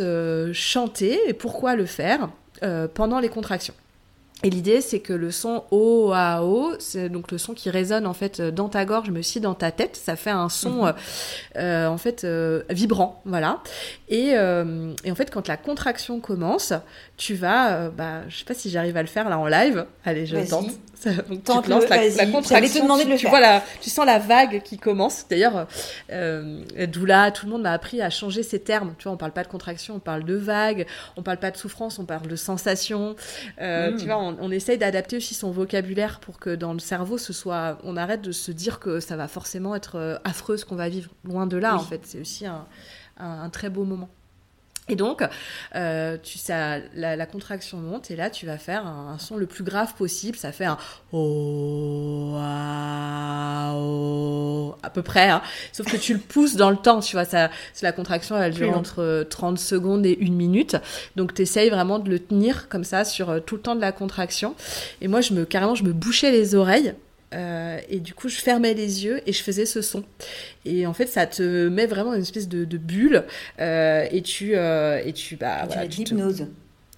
[0.54, 2.30] chanter et pourquoi le faire
[2.94, 3.74] pendant les contractions.
[4.44, 8.08] Et l'idée, c'est que le son O à O, c'est donc le son qui résonne
[8.08, 9.96] en fait dans ta gorge, mais aussi dans ta tête.
[9.96, 10.86] Ça fait un son mhm.
[10.86, 10.94] euh,
[11.58, 13.62] euh, en fait euh, vibrant, voilà.
[14.10, 16.74] Et, et, en fait, quand la contraction commence,
[17.22, 19.86] tu vas, bah, je sais pas si j'arrive à le faire là en live.
[20.06, 20.72] Allez, je tente.
[21.30, 22.88] Donc, tu lances la, la contraction.
[22.88, 25.26] Te de le tu, vois la, tu sens la vague qui commence.
[25.30, 25.68] D'ailleurs,
[26.12, 28.96] euh, Doula, tout le monde m'a appris à changer ces termes.
[28.98, 30.88] Tu vois, on parle pas de contraction, on parle de vague.
[31.16, 33.16] On parle pas de souffrance, on parle de sensation.
[33.62, 33.98] Euh, hmm.
[33.98, 37.34] Tu vois, on, on essaye d'adapter aussi son vocabulaire pour que dans le cerveau, ce
[37.34, 40.76] soit, on arrête de se dire que ça va forcément être euh, affreux ce qu'on
[40.76, 41.12] va vivre.
[41.24, 42.02] Loin de là, en fait.
[42.04, 42.66] C'est aussi un,
[43.18, 44.10] un, un très beau moment.
[44.90, 45.24] Et donc,
[45.76, 49.64] euh, tu, ça, la, contraction monte et là, tu vas faire un, son le plus
[49.64, 50.38] grave possible.
[50.38, 50.78] Ça fait un
[51.12, 55.30] oh, ah, oh à peu près.
[55.30, 55.42] Hein.
[55.72, 57.26] Sauf que tu le pousses dans le temps, tu vois.
[57.26, 57.50] Ça,
[57.82, 60.76] la contraction, elle dure entre 30 secondes et une minute.
[61.16, 63.82] Donc, tu essayes vraiment de le tenir comme ça sur euh, tout le temps de
[63.82, 64.56] la contraction.
[65.00, 66.96] Et moi, je me, carrément, je me bouchais les oreilles
[67.34, 70.04] et du coup, je fermais les yeux et je faisais ce son.
[70.66, 73.24] Et en fait, ça te met vraiment une espèce de, bulle
[73.60, 76.48] et tu et tu bah voilà, l'hypnose.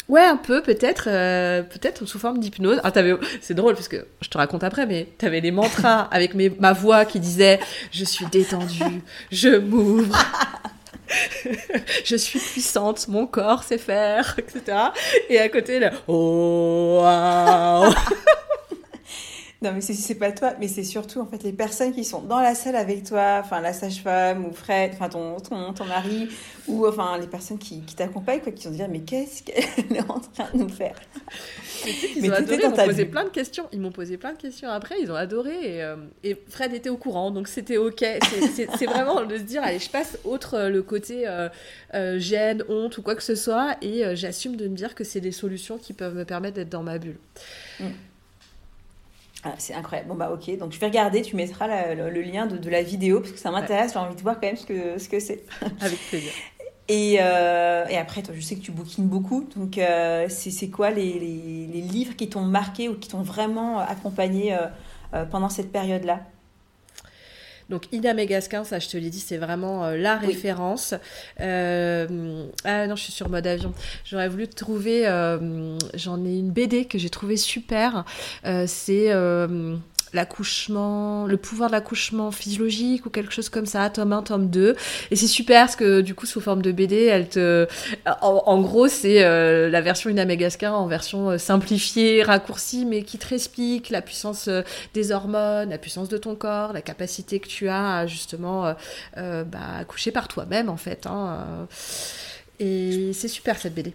[0.10, 2.80] Ouais, un peu, peut-être, peut-être sous forme d'hypnose.
[2.84, 6.34] Ah, t'avais, c'est drôle parce que je te raconte après, mais t'avais les mantras avec
[6.34, 7.60] mes, ma voix qui disait
[7.92, 10.18] je suis détendue, je m'ouvre.
[12.06, 14.78] je suis puissante, mon corps sait faire, etc.
[15.30, 17.94] Et à côté, là, oh, waouh
[19.64, 22.42] Non, mais c'est pas toi, mais c'est surtout en fait les personnes qui sont dans
[22.42, 26.28] la salle avec toi, enfin la sage-femme ou Fred, enfin ton, ton, ton, mari,
[26.68, 29.64] ou enfin les personnes qui, qui t'accompagnent, quoi, qui vont se dire mais qu'est-ce qu'elle
[29.96, 30.96] est en train de nous faire
[31.86, 33.68] ils ont adoré, ils m'ont posé plein de questions.
[33.72, 35.76] Ils m'ont posé plein de questions après, ils ont adoré.
[35.76, 38.04] Et, euh, et Fred était au courant, donc c'était ok.
[38.76, 41.50] C'est vraiment de se dire, allez, je passe autre euh, le côté euh,
[42.20, 45.32] gêne, honte ou quoi que ce soit, et j'assume de me dire que c'est des
[45.32, 47.18] solutions qui peuvent me permettre d'être dans ma bulle.
[47.80, 47.86] Mm.
[49.46, 50.10] Ah, c'est incroyable.
[50.10, 50.58] Bon, bah, ok.
[50.58, 51.22] Donc, je vais regarder.
[51.22, 53.94] Tu mettras le, lien de, la vidéo parce que ça m'intéresse.
[53.94, 55.44] J'ai envie de voir quand même ce que ce que c'est.
[55.82, 56.32] Avec plaisir.
[56.88, 59.48] Et, euh, et, après, toi, je sais que tu bouquines beaucoup.
[59.56, 63.80] Donc, euh, c'est quoi les, les, les, livres qui t'ont marqué ou qui t'ont vraiment
[63.80, 64.54] accompagné
[65.14, 66.22] euh, pendant cette période-là?
[67.70, 70.94] Donc Ida Megaskin, ça je te l'ai dit, c'est vraiment la référence.
[71.40, 73.74] ah non, je suis sur mode avion.
[74.06, 75.04] J'aurais voulu trouver,
[75.94, 78.06] j'en ai une BD que j'ai trouvée super.
[78.68, 79.12] c'est
[80.14, 84.76] l'accouchement, le pouvoir de l'accouchement physiologique ou quelque chose comme ça, tome 1, tome 2.
[85.12, 87.68] Et c'est super parce que du coup, sous forme de BD, elle te.
[88.22, 90.26] En, gros, c'est euh, la version Ina
[90.74, 94.62] en version euh, simplifiée, raccourcie, mais qui te explique la puissance euh,
[94.94, 98.76] des hormones, la puissance de ton corps, la capacité que tu as à justement
[99.16, 101.08] bah, accoucher par toi-même en fait.
[101.08, 101.68] Hein,
[102.60, 103.94] et c'est super cette BD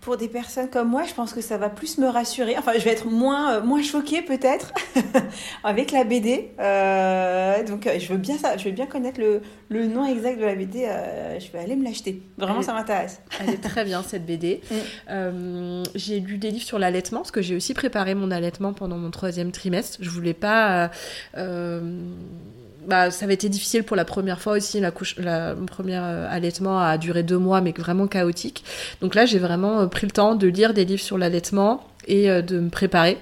[0.00, 2.56] pour des personnes comme moi, je pense que ça va plus me rassurer.
[2.56, 4.72] Enfin, je vais être moins, euh, moins choquée peut-être
[5.64, 6.52] avec la BD.
[6.58, 10.38] Euh, donc, euh, je veux bien ça, je veux bien connaître le, le nom exact
[10.38, 10.88] de la BD.
[11.38, 12.22] je vais aller me l'acheter.
[12.38, 13.20] Vraiment, ça m'intéresse.
[13.40, 14.62] Elle est très bien cette BD.
[14.70, 15.82] Mm.
[15.94, 19.10] j'ai lu des livres sur l'allaitement parce que j'ai aussi préparé mon allaitement pendant mon
[19.10, 19.98] troisième trimestre.
[20.00, 20.90] Je voulais pas
[22.86, 24.80] bah, ça avait été difficile pour la première fois aussi.
[24.80, 28.64] La couche, la, mon premier euh, allaitement a duré deux mois, mais vraiment chaotique.
[29.00, 32.30] Donc là, j'ai vraiment euh, pris le temps de lire des livres sur l'allaitement et
[32.30, 33.18] euh, de me préparer.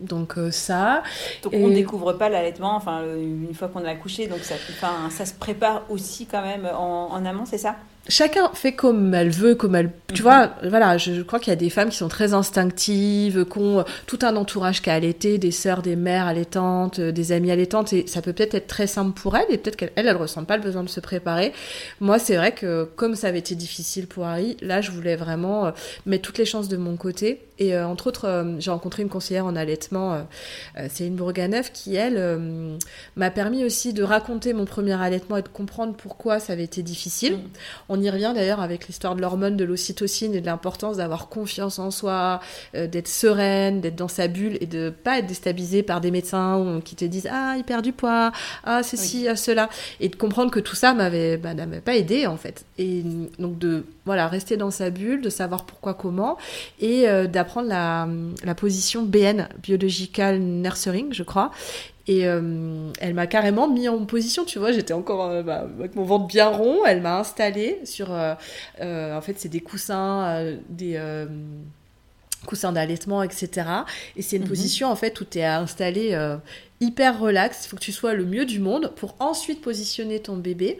[0.00, 1.02] donc ça.
[1.42, 4.56] Donc on découvre pas l'allaitement, enfin une fois qu'on a accouché, donc ça,
[5.10, 7.76] ça se prépare aussi quand même en, en amont, c'est ça?
[8.08, 9.90] Chacun fait comme elle veut, comme elle.
[10.08, 10.28] Tu mhm.
[10.28, 13.80] vois, voilà, je, crois qu'il y a des femmes qui sont très instinctives, qui ont
[13.80, 17.50] euh, tout un entourage qui a allaité, des sœurs, des mères allaitantes, euh, des amies
[17.50, 20.16] allaitantes, et ça peut peut-être être très simple pour elle, et peut-être qu'elle, elle, elle
[20.16, 21.52] ressent pas le besoin de se préparer.
[22.00, 25.66] Moi, c'est vrai que comme ça avait été difficile pour Harry, là, je voulais vraiment
[25.66, 25.70] euh,
[26.06, 27.42] mettre toutes les chances de mon côté.
[27.58, 30.26] Et entre autres, j'ai rencontré une conseillère en allaitement,
[30.90, 32.76] Céline Bourganeuf, qui elle
[33.16, 36.82] m'a permis aussi de raconter mon premier allaitement et de comprendre pourquoi ça avait été
[36.82, 37.36] difficile.
[37.36, 37.42] Mm.
[37.88, 41.78] On y revient d'ailleurs avec l'histoire de l'hormone de l'ocytocine et de l'importance d'avoir confiance
[41.78, 42.40] en soi,
[42.74, 46.80] euh, d'être sereine, d'être dans sa bulle et de pas être déstabilisée par des médecins
[46.84, 48.32] qui te disent ah il perd du poids,
[48.64, 49.68] ah ceci, ah cela,
[50.00, 52.64] et de comprendre que tout ça m'avait bah, m'avait pas aidé en fait.
[52.78, 53.02] Et
[53.38, 56.36] donc de voilà rester dans sa bulle, de savoir pourquoi comment
[56.80, 58.08] et euh, d'apprendre la,
[58.44, 61.50] la position BN biological nurturing je crois
[62.08, 65.96] et euh, elle m'a carrément mis en position, tu vois, j'étais encore euh, bah, avec
[65.96, 68.34] mon ventre bien rond, elle m'a installé sur, euh,
[68.80, 70.98] en fait, c'est des coussins, des
[72.44, 73.68] coussins d'allaitement, etc.
[74.16, 74.48] Et c'est une mhm.
[74.48, 76.14] position, en fait, où tu es installé
[76.80, 77.64] hyper relax.
[77.64, 80.78] Il faut que tu sois le mieux du monde pour ensuite positionner ton bébé.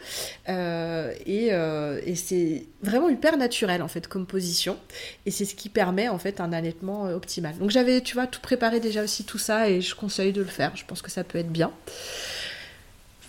[0.49, 4.77] Euh, euh, et, c'est vraiment hyper naturel en fait comme position.
[5.25, 7.57] Et c'est ce qui permet en fait un allaitement euh, optimal.
[7.59, 10.49] Donc j'avais, tu vois, tout préparé déjà aussi tout ça et je conseille de le
[10.49, 10.77] faire.
[10.77, 11.73] Je pense que ça peut être bien.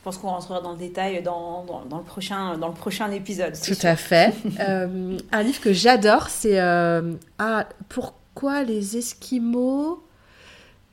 [0.08, 3.60] Je pense qu'on rentrera dans le détail dans, le, prochain, dans le prochain épisode.
[3.62, 4.34] Tout à fait.
[4.58, 10.07] un livre que j'adore, c'est ah, Pourquoi les Esquimaux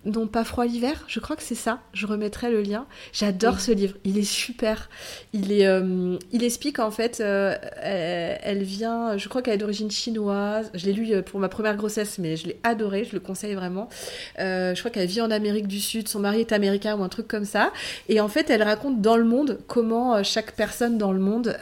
[0.04, 1.80] non pas froid l'hiver, je crois que c'est ça.
[1.92, 2.86] Je remettrai le lien.
[3.12, 3.96] J'adore ce livre.
[4.04, 4.90] Il est super.
[5.32, 9.90] Il est, euh, il explique en fait, euh, elle, vient, je crois qu'elle est d'origine
[9.90, 10.70] chinoise.
[10.74, 13.04] Je l'ai lu euh, pour ma première grossesse, mais je l'ai adoré.
[13.04, 13.88] Je le conseille vraiment.
[14.38, 16.08] je crois qu'elle vit en Amérique du Sud.
[16.08, 17.72] Son mari est américain ou un truc comme ça.
[18.08, 21.56] Et en fait, elle raconte dans le monde comment chaque personne dans le monde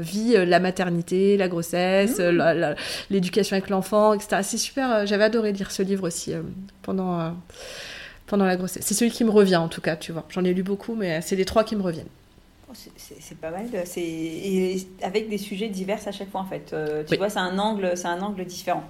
[0.00, 2.74] vit la maternité, la grossesse, mmh.
[3.10, 4.42] l'éducation avec l'enfant, etc.
[4.42, 5.06] C'est super.
[5.06, 6.32] J'avais adoré lire ce livre aussi
[6.82, 7.34] pendant
[8.32, 8.86] pendant la grossesse.
[8.86, 10.24] C'est celui qui me revient en tout cas, tu vois.
[10.30, 12.08] J'en ai lu beaucoup, mais c'est les trois qui me reviennent.
[12.70, 13.66] Oh, c'est pas mal.
[13.84, 16.72] C'est avec des sujets divers à chaque fois en fait.
[16.72, 18.84] Euh, tu vois, c'est un angle, c'est un angle différent.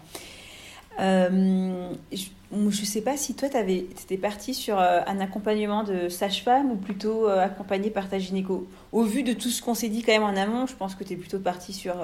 [1.00, 6.08] Euh, je, ne sais pas si toi, tu étais partie sur euh, un accompagnement de
[6.08, 8.68] sage-femme ou plutôt accompagné par ta gynéco.
[8.92, 11.02] Au vu de tout ce qu'on s'est dit quand même en amont, je pense que
[11.02, 11.96] tu es plutôt partie sur,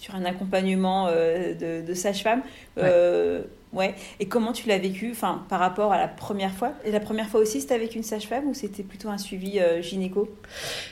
[0.00, 2.42] sur un accompagnement de, de sage-femme.
[2.76, 3.44] Ouais.
[3.72, 3.94] ouais.
[4.18, 6.72] Et comment tu l'as vécu enfin, par rapport à la première fois?
[6.84, 10.28] Et la première fois aussi, c'était avec une sage-femme ou c'était plutôt un suivi gynéco?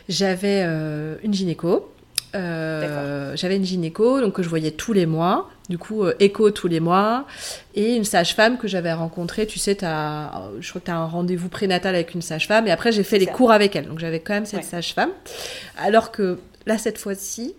[0.09, 1.91] J'avais une gynéco.
[2.35, 6.51] Euh, j'avais une gynéco donc que je voyais tous les mois, du coup euh, écho
[6.51, 7.27] tous les mois,
[7.75, 9.47] et une sage-femme que j'avais rencontrée.
[9.47, 12.71] Tu sais, as, je crois que tu as un rendez-vous prénatal avec une sage-femme, et
[12.71, 15.09] après j'ai fait les cours avec elle, donc j'avais quand même cette sage-femme.
[15.79, 17.55] Alors que là, cette fois-ci,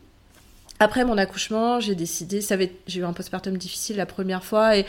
[0.80, 2.40] après mon accouchement, j'ai décidé,
[2.88, 4.86] j'ai eu un postpartum difficile la première fois, et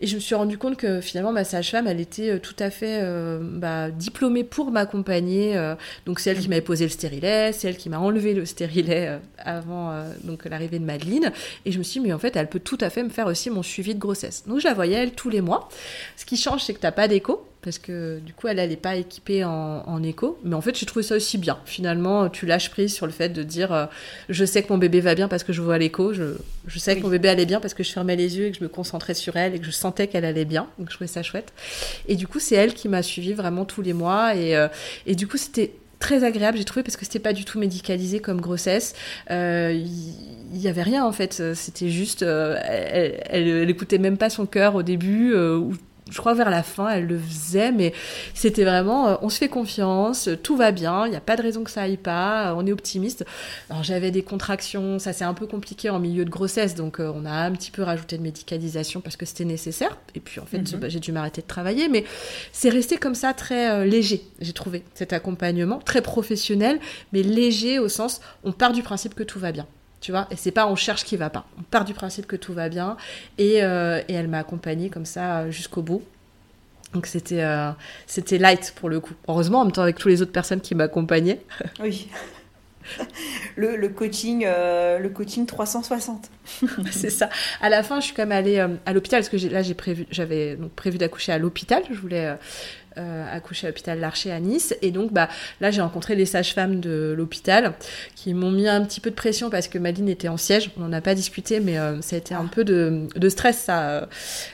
[0.00, 3.00] je me suis rendu compte que finalement, ma sage-femme, elle était euh, tout à fait
[3.02, 5.56] euh, bah, diplômée pour m'accompagner.
[5.56, 5.74] Euh.
[6.06, 9.18] donc, c'est elle qui m'avait posé le stérilet, c'est elle qui m'a enlevé le stérilet
[9.38, 11.32] avant donc l'arrivée de Madeleine.
[11.64, 13.26] Et je me suis dit, mais en fait, elle peut tout à fait me faire
[13.26, 14.44] aussi mon suivi de grossesse.
[14.46, 15.68] Donc, je la voyais, elle, tous les mois.
[16.16, 18.76] Ce qui change, c'est que tu n'as pas d'écho parce que du coup elle n'est
[18.76, 20.38] pas équipée en, écho.
[20.44, 21.58] Mais en fait j'ai trouvé ça aussi bien.
[21.64, 23.86] Finalement tu lâches prise sur le fait de dire euh,
[24.28, 26.12] je sais que mon bébé va bien parce que je vois l'écho.
[26.12, 26.36] Je,
[26.66, 28.58] je, sais que mon bébé allait bien parce que je fermais les yeux et que
[28.58, 30.68] je me concentrais sur elle et que je sentais qu'elle allait bien.
[30.78, 31.52] Donc je trouvais ça chouette.
[32.06, 34.36] Et du coup c'est elle qui m'a suivi vraiment tous les mois.
[34.36, 34.68] Et, euh,
[35.06, 38.20] et du coup c'était très agréable, j'ai trouvé, parce que c'était pas du tout médicalisé
[38.20, 38.94] comme grossesse.
[39.28, 39.84] Il euh,
[40.52, 41.42] y, avait rien en fait.
[41.54, 45.72] C'était juste, elle, elle, écoutait même pas son cœur au début, ou
[46.10, 47.92] je crois vers la fin, elle le faisait, mais
[48.34, 51.42] c'était vraiment, euh, on se fait confiance, tout va bien, il n'y a pas de
[51.42, 53.24] raison que ça aille pas, on est optimiste.
[53.70, 57.12] Alors j'avais des contractions, ça c'est un peu compliqué en milieu de grossesse, donc euh,
[57.14, 59.96] on a un petit peu rajouté de médicalisation parce que c'était nécessaire.
[60.14, 60.80] Et puis en fait, mhm.
[60.80, 62.04] bah, j'ai dû m'arrêter de travailler, mais
[62.52, 66.78] c'est resté comme ça très euh, léger, j'ai trouvé cet accompagnement, très professionnel,
[67.12, 69.66] mais léger au sens, on part du principe que tout va bien
[70.00, 71.46] tu vois et c'est pas on cherche qui va pas.
[71.58, 72.96] On part du principe que tout va bien
[73.36, 76.02] et, euh, et elle m'a accompagnée comme ça euh, jusqu'au bout.
[76.94, 77.70] Donc c'était euh,
[78.06, 79.14] c'était light pour le coup.
[79.26, 81.40] Heureusement en même temps avec toutes les autres personnes qui m'accompagnaient.
[81.80, 82.08] Oui.
[83.56, 86.30] Le, le, coaching le coaching 360
[86.90, 87.28] c'est ça.
[87.60, 90.06] À la fin je suis quand même allée à l'hôpital parce que là j'ai prévu
[90.10, 91.82] j'avais donc prévu d'accoucher à l'hôpital.
[91.90, 92.34] Je voulais
[93.32, 94.74] accouché à l'hôpital Larcher à Nice.
[94.82, 95.28] Et donc, bah,
[95.60, 97.74] là, j'ai rencontré les sages-femmes de l'hôpital
[98.14, 100.70] qui m'ont mis un petit peu de pression parce que Madine était en siège.
[100.76, 103.58] On n'en a pas discuté, mais euh, ça a été un peu de, de stress,
[103.58, 104.08] ça,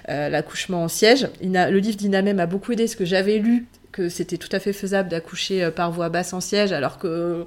[0.08, 1.28] euh, l'accouchement en siège.
[1.42, 4.72] le livre d'Inamé m'a beaucoup aidé, ce que j'avais lu que c'était tout à fait
[4.72, 7.44] faisable d'accoucher euh, par voie basse en siège, alors qu'il euh,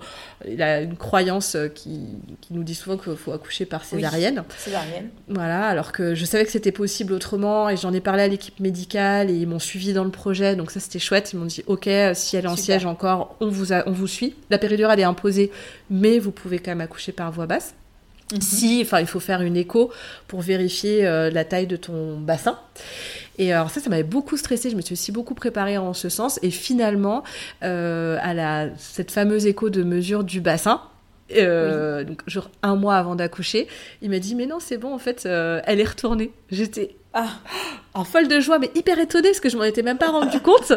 [0.60, 2.00] a une croyance euh, qui,
[2.40, 4.46] qui nous dit souvent qu'il faut accoucher par césarienne.
[4.58, 5.10] césarienne.
[5.28, 8.62] Voilà, alors que je savais que c'était possible autrement, et j'en ai parlé à l'équipe
[8.62, 11.34] médicale, et ils m'ont suivi dans le projet, donc ça c'était chouette.
[11.34, 14.34] Ils m'ont dit, ok, si elle est en siège encore, on vous, on vous suit.
[14.50, 15.52] La péridurale est imposée,
[15.90, 17.74] mais vous pouvez quand même accoucher par voie basse.
[18.32, 18.42] Mhm.
[18.42, 19.92] Si, enfin, il faut faire une écho
[20.28, 22.58] pour vérifier la taille de ton bassin.
[23.38, 24.70] Et alors ça, ça m'avait beaucoup stressé.
[24.70, 26.40] Je me suis aussi beaucoup préparée en ce sens.
[26.42, 27.24] Et finalement,
[27.64, 30.82] euh, à la, cette fameuse écho de mesure du bassin,
[31.36, 33.68] euh, donc genre un mois avant d'accoucher,
[34.02, 36.32] il m'a dit mais non c'est bon en fait euh, elle est retournée.
[36.50, 37.28] J'étais ah.
[37.94, 40.40] en folle de joie mais hyper étonnée parce que je m'en étais même pas rendu
[40.40, 40.72] compte.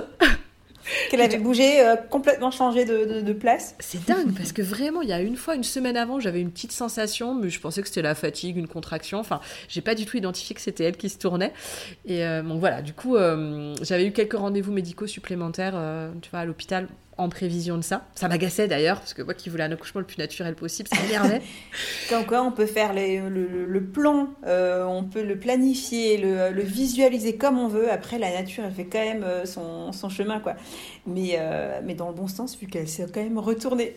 [1.10, 3.74] Qu'elle avait bougé, euh, complètement changé de, place.
[3.78, 6.50] C'est dingue, parce que vraiment, il y a une fois, une semaine avant, j'avais une
[6.50, 9.18] petite sensation, mais je pensais que c'était la fatigue, une contraction.
[9.18, 11.52] Enfin, j'ai pas du tout identifié que c'était elle qui se tournait.
[12.06, 15.80] Et euh, bon, voilà, du coup, euh, j'avais eu quelques rendez-vous médicaux supplémentaires,
[16.22, 16.88] tu vois, à l'hôpital
[17.20, 18.06] en prévision de ça.
[18.14, 21.00] Ça m'agaçait d'ailleurs, parce que moi qui voulais un accouchement le plus naturel possible, ça
[21.02, 21.42] m'énervait.
[22.08, 27.58] Comme quoi, on peut faire le, plan, euh, on peut le planifier, le, visualiser comme
[27.58, 27.90] on veut.
[27.90, 30.54] Après, la nature, elle fait quand même euh, son, son chemin, quoi.
[31.06, 33.94] Mais, euh, mais dans le bon sens, vu qu'elle s'est quand même retournée.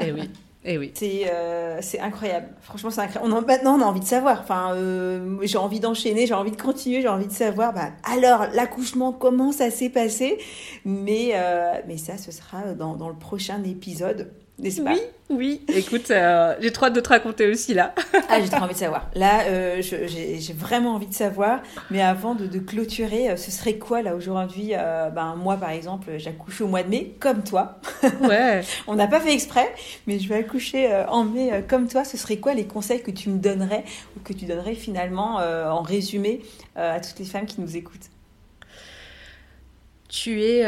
[0.00, 0.30] Eh oui.
[0.66, 0.92] Eh.
[1.28, 2.48] Euh, c'est incroyable.
[2.62, 3.34] Franchement, c'est incroyable.
[3.34, 4.44] On maintenant, on a envie de savoir.
[4.50, 7.74] Euh, j'ai envie d'enchaîner, j'ai envie de continuer, j'ai envie de savoir.
[7.74, 10.38] Bah, alors, l'accouchement, comment ça s'est passé?
[10.84, 15.00] Mais, euh, mais ça, ce sera dans le prochain épisode n'est-ce pas Oui,
[15.30, 15.60] oui.
[15.74, 17.92] Écoute, euh, j'ai trop hâte de te raconter aussi là.
[18.28, 19.10] ah, j'ai trop envie de savoir.
[19.14, 21.60] Là, euh, j'ai vraiment envie de savoir.
[21.90, 24.72] Mais avant de, clôturer, euh, ce serait quoi là aujourd'hui
[25.14, 27.80] ben, Moi, par exemple, j'accouche au mois de mai, comme toi.
[28.20, 28.62] Ouais.
[28.86, 29.74] On n'a pas fait exprès,
[30.06, 32.04] mais je vais accoucher en mai comme toi.
[32.04, 33.84] Ce serait quoi les conseils que tu me donnerais
[34.16, 36.42] ou que tu donnerais finalement en résumé
[36.76, 38.10] à toutes les femmes qui nous écoutent?
[40.08, 40.64] Tu es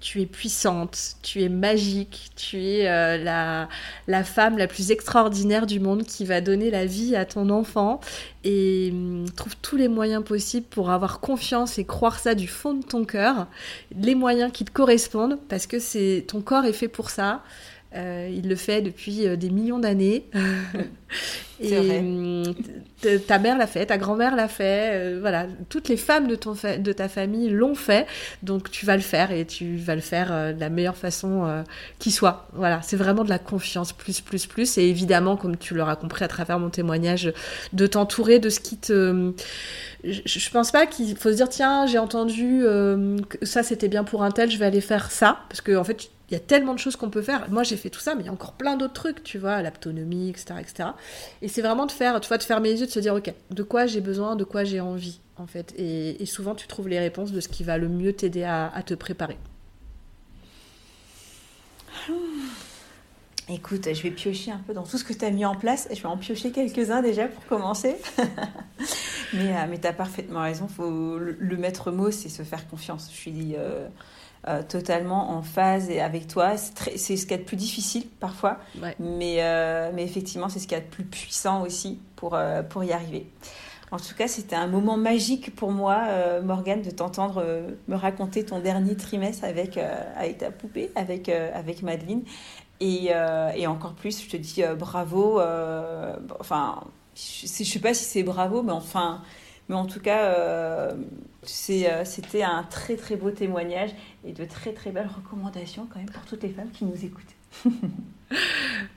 [0.00, 3.68] tu es puissante, tu es magique, tu es euh, la,
[4.06, 8.00] la, femme la plus extraordinaire du monde qui va donner la vie à ton enfant
[8.44, 12.74] et hum, trouve tous les moyens possibles pour avoir confiance et croire ça du fond
[12.74, 13.46] de ton cœur,
[13.94, 17.42] les moyens qui te correspondent parce que c'est ton corps est fait pour ça.
[17.96, 20.24] Euh, il le fait depuis euh, des millions d'années.
[21.60, 22.44] et hum,
[23.26, 24.90] ta mère l'a fait, ta grand-mère l'a fait.
[24.92, 28.06] Euh, voilà, toutes les femmes de, ton de ta famille l'ont fait.
[28.44, 31.64] Donc tu vas le faire et tu vas le faire de la meilleure façon
[31.98, 32.46] qui soit.
[32.52, 34.78] Voilà, c'est vraiment de la confiance plus, plus, plus.
[34.78, 37.32] Et évidemment, comme tu l'auras compris à travers mon témoignage,
[37.72, 39.32] de t'entourer de ce qui te
[40.04, 44.02] je, je pense pas qu'il faut se dire tiens j'ai entendu que ça c'était bien
[44.02, 46.40] pour un tel je vais aller faire ça parce que en fait il y a
[46.40, 47.50] tellement de choses qu'on peut faire.
[47.50, 49.62] Moi, j'ai fait tout ça, mais il y a encore plein d'autres trucs, tu vois,
[49.62, 50.90] l'aptonomie, etc., etc.
[51.42, 53.34] Et c'est vraiment de faire, tu vois, de fermer les yeux, de se dire, ok,
[53.50, 55.74] de quoi j'ai besoin, de quoi j'ai envie, en fait.
[55.76, 58.94] Et, souvent, tu trouves les réponses de ce qui va le mieux t'aider à, te
[58.94, 59.38] préparer.
[63.52, 65.88] Écoute, je vais piocher un peu dans tout ce que tu as mis en place.
[65.92, 67.96] Je vais en piocher quelques-uns déjà pour commencer.
[69.32, 70.68] mais euh, mais tu as parfaitement raison.
[70.68, 73.08] Faut, le, maître mot, c'est se faire confiance.
[73.10, 73.88] Je suis euh,
[74.48, 76.56] euh, totalement en phase avec toi.
[76.56, 78.58] C'est ce qu'il y a de plus difficile parfois,
[78.98, 82.62] mais, euh, mais effectivement, c'est ce qu'il y a de plus puissant aussi pour, euh,
[82.62, 83.26] pour y arriver.
[83.90, 86.04] En tout cas, c'était un moment magique pour moi,
[86.42, 87.44] Morgane, de t'entendre
[87.88, 89.78] me raconter ton dernier trimestre avec,
[90.16, 92.22] avec ta poupée, avec, avec Madeleine.
[92.78, 93.10] Et,
[93.56, 95.40] et, encore plus, je te dis bravo.
[96.38, 96.84] enfin,
[97.16, 99.22] je ne sais pas si c'est bravo, mais enfin,
[99.70, 100.90] mais en tout cas, euh,
[101.70, 103.90] euh, c'était un très très beau témoignage
[104.26, 107.64] et de très très belles recommandations quand même pour toutes les femmes qui nous écoutent.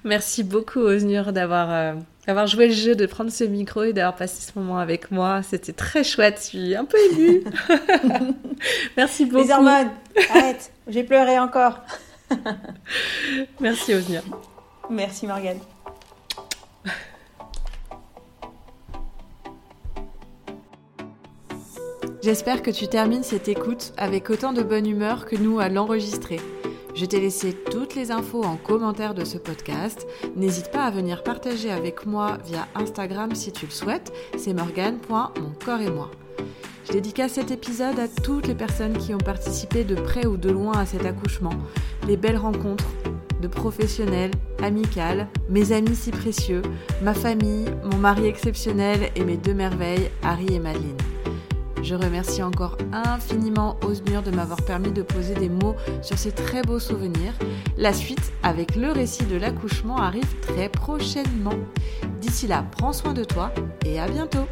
[0.04, 1.94] Merci beaucoup Osnur d'avoir euh,
[2.26, 5.44] d'avoir joué le jeu, de prendre ce micro et d'avoir passé ce moment avec moi.
[5.44, 7.44] C'était très chouette, je suis un peu émue.
[8.98, 9.44] Merci beaucoup.
[9.44, 9.92] Les hormones,
[10.32, 11.82] arrête, j'ai pleuré encore.
[13.60, 14.24] Merci Osnur.
[14.90, 15.60] Merci Morgane.
[22.24, 26.40] J'espère que tu termines cette écoute avec autant de bonne humeur que nous à l'enregistrer.
[26.96, 30.08] Je t'ai laissé toutes les infos en commentaire de ce podcast.
[30.38, 34.14] N'hésite pas à venir partager avec moi via Instagram si tu le souhaites.
[34.38, 36.12] C'est morgane.moncorps et moi.
[36.88, 40.50] Je dédicace cet épisode à toutes les personnes qui ont participé de près ou de
[40.50, 41.56] loin à cet accouchement,
[42.08, 42.88] les belles rencontres
[43.42, 46.62] de professionnels, amicales, mes amis si précieux,
[47.02, 51.13] ma famille, mon mari exceptionnel et mes deux merveilles, Harry et Madeleine.
[51.84, 56.62] Je remercie encore infiniment Osmur de m'avoir permis de poser des mots sur ces très
[56.62, 57.34] beaux souvenirs.
[57.78, 61.56] La suite, avec le récit de l'accouchement, arrive très prochainement.
[62.22, 63.52] D'ici là, prends soin de toi
[63.86, 64.48] et à bientôt